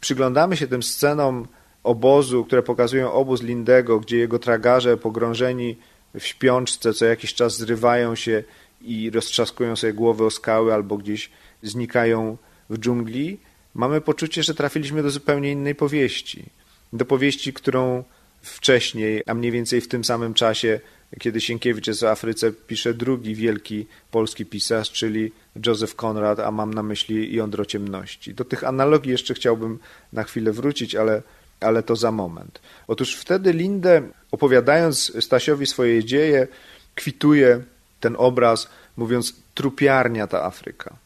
przyglądamy 0.00 0.56
się 0.56 0.66
tym 0.66 0.82
scenom 0.82 1.46
obozu, 1.82 2.44
które 2.44 2.62
pokazują 2.62 3.12
obóz 3.12 3.42
Lindego, 3.42 4.00
gdzie 4.00 4.18
jego 4.18 4.38
tragarze 4.38 4.96
pogrążeni 4.96 5.76
w 6.18 6.26
śpiączce 6.26 6.94
co 6.94 7.04
jakiś 7.04 7.34
czas 7.34 7.56
zrywają 7.56 8.14
się 8.14 8.42
i 8.82 9.10
roztrzaskują 9.10 9.76
sobie 9.76 9.92
głowy 9.92 10.24
o 10.24 10.30
skały 10.30 10.74
albo 10.74 10.96
gdzieś 10.96 11.30
znikają 11.62 12.36
w 12.70 12.78
dżungli, 12.78 13.38
mamy 13.74 14.00
poczucie, 14.00 14.42
że 14.42 14.54
trafiliśmy 14.54 15.02
do 15.02 15.10
zupełnie 15.10 15.52
innej 15.52 15.74
powieści. 15.74 16.44
Do 16.92 17.04
powieści, 17.04 17.52
którą 17.52 18.04
wcześniej, 18.48 19.22
a 19.26 19.34
mniej 19.34 19.52
więcej 19.52 19.80
w 19.80 19.88
tym 19.88 20.04
samym 20.04 20.34
czasie 20.34 20.80
kiedy 21.20 21.40
Sienkiewicz 21.40 21.86
jest 21.86 22.00
w 22.00 22.04
Afryce, 22.04 22.52
pisze 22.52 22.94
drugi 22.94 23.34
wielki 23.34 23.86
polski 24.10 24.46
pisarz, 24.46 24.92
czyli 24.92 25.32
Józef 25.66 25.94
Konrad, 25.94 26.40
a 26.40 26.50
mam 26.50 26.74
na 26.74 26.82
myśli 26.82 27.34
Jądro 27.34 27.64
Ciemności. 27.64 28.34
Do 28.34 28.44
tych 28.44 28.64
analogii 28.64 29.12
jeszcze 29.12 29.34
chciałbym 29.34 29.78
na 30.12 30.24
chwilę 30.24 30.52
wrócić, 30.52 30.94
ale, 30.94 31.22
ale 31.60 31.82
to 31.82 31.96
za 31.96 32.12
moment. 32.12 32.60
Otóż 32.88 33.16
wtedy 33.16 33.52
Lindę, 33.52 34.02
opowiadając 34.32 35.24
Stasiowi 35.24 35.66
swoje 35.66 36.04
dzieje, 36.04 36.48
kwituje 36.94 37.60
ten 38.00 38.14
obraz, 38.18 38.68
mówiąc 38.96 39.34
trupiarnia 39.54 40.26
ta 40.26 40.44
Afryka. 40.44 40.96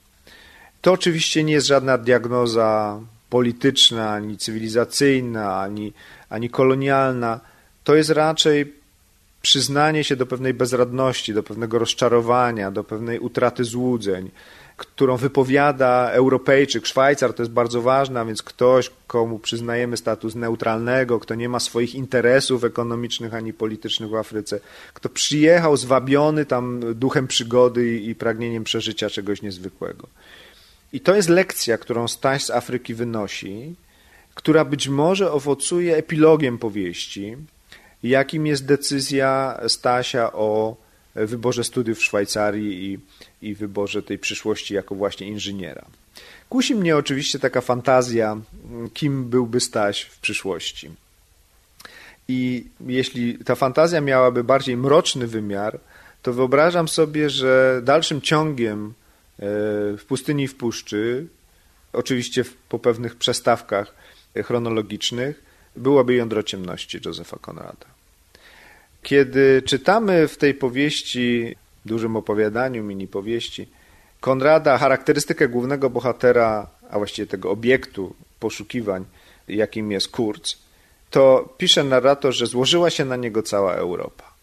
To 0.81 0.93
oczywiście 0.93 1.45
nie 1.45 1.53
jest 1.53 1.67
żadna 1.67 1.99
diagnoza 1.99 3.01
polityczna, 3.31 4.11
ani 4.11 4.39
cywilizacyjna, 4.39 5.61
ani, 5.61 5.93
ani 6.31 6.51
kolonialna. 6.51 7.41
To 7.85 7.95
jest 7.95 8.11
raczej 8.11 8.81
przyznanie 9.43 10.05
się 10.05 10.17
do 10.17 10.27
pewnej 10.27 10.55
bezradności, 10.55 11.35
do 11.35 11.43
pewnego 11.43 11.79
rozczarowania, 11.79 12.71
do 12.71 12.85
pewnej 12.85 13.19
utraty 13.19 13.65
złudzeń, 13.65 14.31
którą 14.77 15.17
wypowiada 15.17 16.11
Europejczyk, 16.11 16.87
Szwajcar, 16.87 17.35
to 17.35 17.43
jest 17.43 17.53
bardzo 17.53 17.83
ważne, 17.83 18.21
a 18.21 18.25
więc 18.25 18.43
ktoś, 18.43 18.91
komu 19.07 19.39
przyznajemy 19.39 19.97
status 19.97 20.35
neutralnego, 20.35 21.21
kto 21.21 21.35
nie 21.35 21.49
ma 21.49 21.61
swoich 21.61 21.95
interesów 21.95 22.65
ekonomicznych 22.65 23.35
ani 23.35 23.53
politycznych 23.53 24.11
w 24.11 24.15
Afryce, 24.15 24.61
kto 24.95 25.09
przyjechał 25.09 25.77
zwabiony 25.77 26.47
tam 26.47 26.81
duchem 26.95 27.27
przygody 27.27 27.99
i 27.99 28.15
pragnieniem 28.15 28.65
przeżycia 28.65 29.11
czegoś 29.11 29.43
niezwykłego. 29.43 30.09
I 30.93 31.01
to 31.01 31.15
jest 31.15 31.29
lekcja, 31.29 31.79
którą 31.79 32.09
Staś 32.09 32.45
z 32.45 32.51
Afryki 32.51 32.95
wynosi, 32.95 33.75
która 34.41 34.65
być 34.65 34.89
może 34.89 35.33
owocuje 35.33 35.97
epilogiem 35.97 36.59
powieści, 36.59 37.37
jakim 38.03 38.47
jest 38.47 38.67
decyzja 38.67 39.61
Stasia 39.69 40.33
o 40.33 40.77
wyborze 41.15 41.65
studiów 41.65 41.99
w 41.99 42.05
Szwajcarii 42.05 42.93
i, 42.93 42.99
i 43.49 43.55
wyborze 43.55 44.03
tej 44.03 44.19
przyszłości 44.19 44.75
jako 44.75 44.95
właśnie 44.95 45.27
inżyniera. 45.27 45.85
Kusi 46.49 46.75
mnie 46.75 46.97
oczywiście 46.97 47.39
taka 47.39 47.61
fantazja, 47.61 48.37
kim 48.95 49.25
byłby 49.25 49.61
Staś 49.61 50.03
w 50.03 50.19
przyszłości. 50.19 50.91
I 52.29 52.65
jeśli 52.87 53.39
ta 53.39 53.55
fantazja 53.55 54.01
miałaby 54.01 54.45
bardziej 54.45 54.77
mroczny 54.77 55.27
wymiar, 55.27 55.81
to 56.23 56.33
wyobrażam 56.33 56.89
sobie, 56.89 57.31
że 57.31 57.81
dalszym 57.85 58.21
ciągiem 58.21 58.87
e, 58.87 58.93
w 59.97 60.05
pustyni 60.09 60.49
w 60.49 60.55
puszczy, 60.55 61.27
oczywiście 61.93 62.45
po 62.69 62.79
pewnych 62.79 63.17
przestawkach 63.17 64.01
chronologicznych, 64.37 65.43
byłoby 65.77 66.15
jądro 66.15 66.43
ciemności 66.43 67.01
Józefa 67.05 67.39
Konrada. 67.41 67.87
Kiedy 69.03 69.63
czytamy 69.63 70.29
w 70.29 70.37
tej 70.37 70.55
powieści, 70.55 71.57
dużym 71.87 72.17
opowiadaniu, 72.17 72.85
mini 72.85 73.09
powieści, 73.09 73.69
Konrada 74.21 74.79
charakterystykę 74.79 75.49
głównego 75.49 75.91
bohatera, 75.91 76.67
a 76.91 76.99
właściwie 76.99 77.27
tego 77.27 77.51
obiektu 77.51 78.15
poszukiwań, 78.41 79.05
jakim 79.49 79.93
jest 79.93 80.09
Kurz, 80.09 80.59
to 81.11 81.55
pisze 81.59 81.85
narrator, 81.85 82.33
że 82.35 82.47
złożyła 82.47 82.91
się 82.91 83.05
na 83.05 83.17
niego 83.17 83.43
cała 83.43 83.75
Europa. 83.75 84.35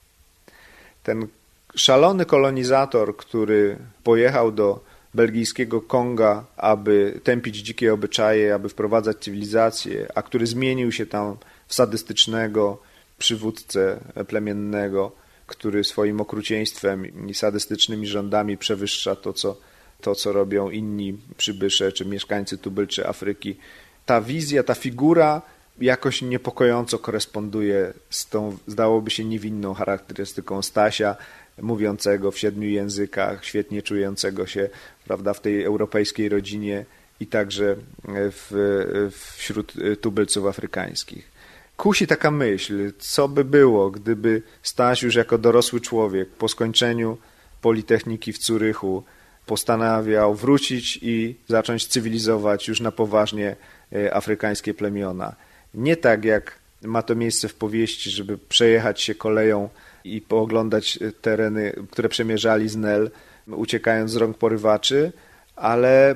Ten 1.03 1.27
szalony 1.75 2.25
kolonizator, 2.25 3.17
który 3.17 3.77
pojechał 4.03 4.51
do 4.51 4.79
belgijskiego 5.17 5.81
Konga, 5.81 6.45
aby 6.57 7.19
tępić 7.23 7.55
dzikie 7.55 7.93
obyczaje, 7.93 8.53
aby 8.53 8.69
wprowadzać 8.69 9.17
cywilizację, 9.17 10.07
a 10.15 10.21
który 10.21 10.47
zmienił 10.47 10.91
się 10.91 11.05
tam 11.05 11.37
w 11.67 11.73
sadystycznego 11.73 12.77
przywódcę 13.17 13.99
plemiennego, 14.27 15.11
który 15.47 15.83
swoim 15.83 16.21
okrucieństwem 16.21 17.27
i 17.29 17.33
sadystycznymi 17.33 18.07
rządami 18.07 18.57
przewyższa 18.57 19.15
to, 19.15 19.33
co, 19.33 19.57
to, 20.01 20.15
co 20.15 20.31
robią 20.31 20.69
inni 20.69 21.17
przybysze 21.37 21.91
czy 21.91 22.05
mieszkańcy 22.05 22.57
tubylczy 22.57 23.07
Afryki. 23.07 23.57
Ta 24.05 24.21
wizja, 24.21 24.63
ta 24.63 24.75
figura 24.75 25.41
jakoś 25.81 26.21
niepokojąco 26.21 26.99
koresponduje 26.99 27.93
z 28.09 28.29
tą, 28.29 28.57
zdałoby 28.67 29.09
się, 29.11 29.25
niewinną 29.25 29.73
charakterystyką 29.73 30.61
Stasia, 30.61 31.15
mówiącego 31.61 32.31
w 32.31 32.39
siedmiu 32.39 32.69
językach, 32.69 33.45
świetnie 33.45 33.81
czującego 33.81 34.47
się 34.47 34.69
prawda, 35.05 35.33
w 35.33 35.41
tej 35.41 35.63
europejskiej 35.63 36.29
rodzinie 36.29 36.85
i 37.19 37.27
także 37.27 37.75
w, 38.09 39.11
wśród 39.37 39.73
tubylców 40.01 40.45
afrykańskich. 40.45 41.31
Kusi 41.77 42.07
taka 42.07 42.31
myśl, 42.31 42.91
co 42.99 43.27
by 43.27 43.43
było, 43.45 43.91
gdyby 43.91 44.41
Staś 44.63 45.03
już 45.03 45.15
jako 45.15 45.37
dorosły 45.37 45.81
człowiek 45.81 46.29
po 46.29 46.47
skończeniu 46.47 47.17
Politechniki 47.61 48.33
w 48.33 48.37
Curychu 48.37 49.03
postanawiał 49.45 50.35
wrócić 50.35 50.99
i 51.01 51.35
zacząć 51.47 51.87
cywilizować 51.87 52.67
już 52.67 52.79
na 52.81 52.91
poważnie 52.91 53.55
e, 53.93 54.13
afrykańskie 54.13 54.73
plemiona. 54.73 55.35
Nie 55.73 55.97
tak 55.97 56.25
jak 56.25 56.59
ma 56.81 57.01
to 57.01 57.15
miejsce 57.15 57.47
w 57.47 57.55
powieści, 57.55 58.09
żeby 58.09 58.37
przejechać 58.37 59.01
się 59.01 59.15
koleją 59.15 59.69
i 60.15 60.21
pooglądać 60.21 60.99
e, 61.01 61.11
tereny, 61.11 61.73
które 61.91 62.09
przemierzali 62.09 62.69
z 62.69 62.75
Nel, 62.75 63.11
uciekając 63.47 64.11
z 64.11 64.15
rąk 64.15 64.37
porywaczy, 64.37 65.11
ale 65.55 66.15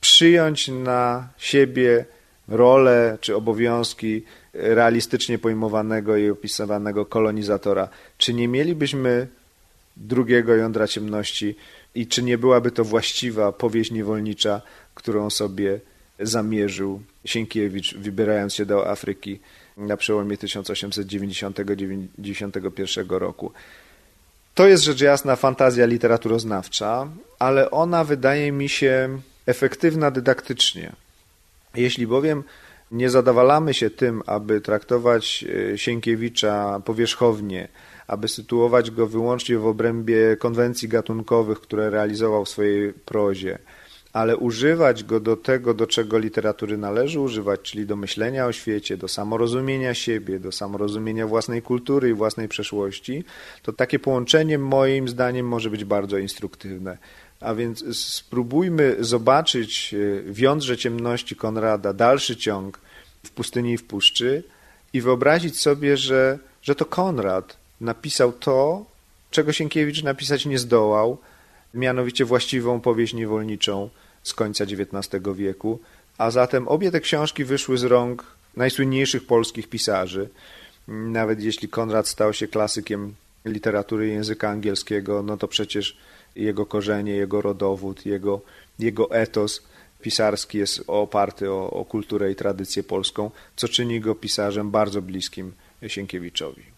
przyjąć 0.00 0.68
na 0.68 1.28
siebie 1.38 2.04
rolę 2.48 3.18
czy 3.20 3.36
obowiązki 3.36 4.22
realistycznie 4.54 5.38
pojmowanego 5.38 6.16
i 6.16 6.30
opisywanego 6.30 7.06
kolonizatora. 7.06 7.88
Czy 8.18 8.34
nie 8.34 8.48
mielibyśmy 8.48 9.28
drugiego 9.96 10.54
jądra 10.54 10.86
ciemności 10.86 11.56
i 11.94 12.06
czy 12.06 12.22
nie 12.22 12.38
byłaby 12.38 12.70
to 12.70 12.84
właściwa 12.84 13.52
powieść 13.52 13.90
niewolnicza, 13.90 14.62
którą 14.94 15.30
sobie 15.30 15.80
zamierzył 16.20 17.02
Sienkiewicz, 17.24 17.94
wybierając 17.94 18.54
się 18.54 18.66
do 18.66 18.90
Afryki 18.90 19.40
na 19.76 19.96
przełomie 19.96 20.36
1890-91 20.36 23.18
roku. 23.18 23.52
To 24.54 24.66
jest 24.66 24.84
rzecz 24.84 25.00
jasna 25.00 25.36
fantazja 25.36 25.86
literaturoznawcza, 25.86 27.08
ale 27.38 27.70
ona 27.70 28.04
wydaje 28.04 28.52
mi 28.52 28.68
się 28.68 29.20
efektywna 29.46 30.10
dydaktycznie. 30.10 30.92
Jeśli 31.74 32.06
bowiem 32.06 32.44
nie 32.90 33.10
zadawalamy 33.10 33.74
się 33.74 33.90
tym, 33.90 34.22
aby 34.26 34.60
traktować 34.60 35.44
e, 35.72 35.78
Sienkiewicza 35.78 36.80
powierzchownie, 36.84 37.68
aby 38.06 38.28
sytuować 38.28 38.90
go 38.90 39.06
wyłącznie 39.06 39.58
w 39.58 39.66
obrębie 39.66 40.36
konwencji 40.36 40.88
gatunkowych, 40.88 41.60
które 41.60 41.90
realizował 41.90 42.44
w 42.44 42.48
swojej 42.48 42.92
prozie, 42.92 43.58
ale 44.14 44.36
używać 44.36 45.04
go 45.04 45.20
do 45.20 45.36
tego, 45.36 45.74
do 45.74 45.86
czego 45.86 46.18
literatury 46.18 46.76
należy 46.76 47.20
używać, 47.20 47.60
czyli 47.60 47.86
do 47.86 47.96
myślenia 47.96 48.46
o 48.46 48.52
świecie, 48.52 48.96
do 48.96 49.08
samorozumienia 49.08 49.94
siebie, 49.94 50.40
do 50.40 50.52
samorozumienia 50.52 51.26
własnej 51.26 51.62
kultury 51.62 52.10
i 52.10 52.14
własnej 52.14 52.48
przeszłości, 52.48 53.24
to 53.62 53.72
takie 53.72 53.98
połączenie 53.98 54.58
moim 54.58 55.08
zdaniem 55.08 55.48
może 55.48 55.70
być 55.70 55.84
bardzo 55.84 56.18
instruktywne. 56.18 56.98
A 57.40 57.54
więc 57.54 57.96
spróbujmy 57.98 58.96
zobaczyć 59.00 59.94
e, 59.94 60.32
w 60.32 60.38
jądrze 60.38 60.76
ciemności 60.76 61.36
Konrada 61.36 61.92
dalszy 61.92 62.36
ciąg 62.36 62.80
w 63.24 63.30
pustyni 63.30 63.72
i 63.72 63.78
w 63.78 63.84
puszczy 63.84 64.42
i 64.92 65.00
wyobrazić 65.00 65.60
sobie, 65.60 65.96
że, 65.96 66.38
że 66.62 66.74
to 66.74 66.84
Konrad 66.84 67.56
napisał 67.80 68.32
to, 68.32 68.84
czego 69.30 69.52
Sienkiewicz 69.52 70.02
napisać 70.02 70.46
nie 70.46 70.58
zdołał, 70.58 71.18
mianowicie 71.74 72.24
właściwą 72.24 72.80
powieść 72.80 73.14
niewolniczą 73.14 73.90
z 74.24 74.34
końca 74.34 74.64
XIX 74.64 75.24
wieku, 75.34 75.78
a 76.18 76.30
zatem 76.30 76.68
obie 76.68 76.90
te 76.90 77.00
książki 77.00 77.44
wyszły 77.44 77.78
z 77.78 77.84
rąk 77.84 78.24
najsłynniejszych 78.56 79.26
polskich 79.26 79.68
pisarzy. 79.68 80.28
Nawet 80.88 81.42
jeśli 81.42 81.68
Konrad 81.68 82.08
stał 82.08 82.32
się 82.32 82.48
klasykiem 82.48 83.14
literatury 83.44 84.08
języka 84.08 84.48
angielskiego, 84.48 85.22
no 85.22 85.36
to 85.36 85.48
przecież 85.48 85.96
jego 86.36 86.66
korzenie, 86.66 87.12
jego 87.12 87.42
rodowód, 87.42 88.06
jego, 88.06 88.40
jego 88.78 89.10
etos 89.10 89.62
pisarski 90.02 90.58
jest 90.58 90.84
oparty 90.86 91.50
o, 91.50 91.70
o 91.70 91.84
kulturę 91.84 92.32
i 92.32 92.34
tradycję 92.36 92.82
polską, 92.82 93.30
co 93.56 93.68
czyni 93.68 94.00
go 94.00 94.14
pisarzem 94.14 94.70
bardzo 94.70 95.02
bliskim 95.02 95.52
Sienkiewiczowi. 95.86 96.73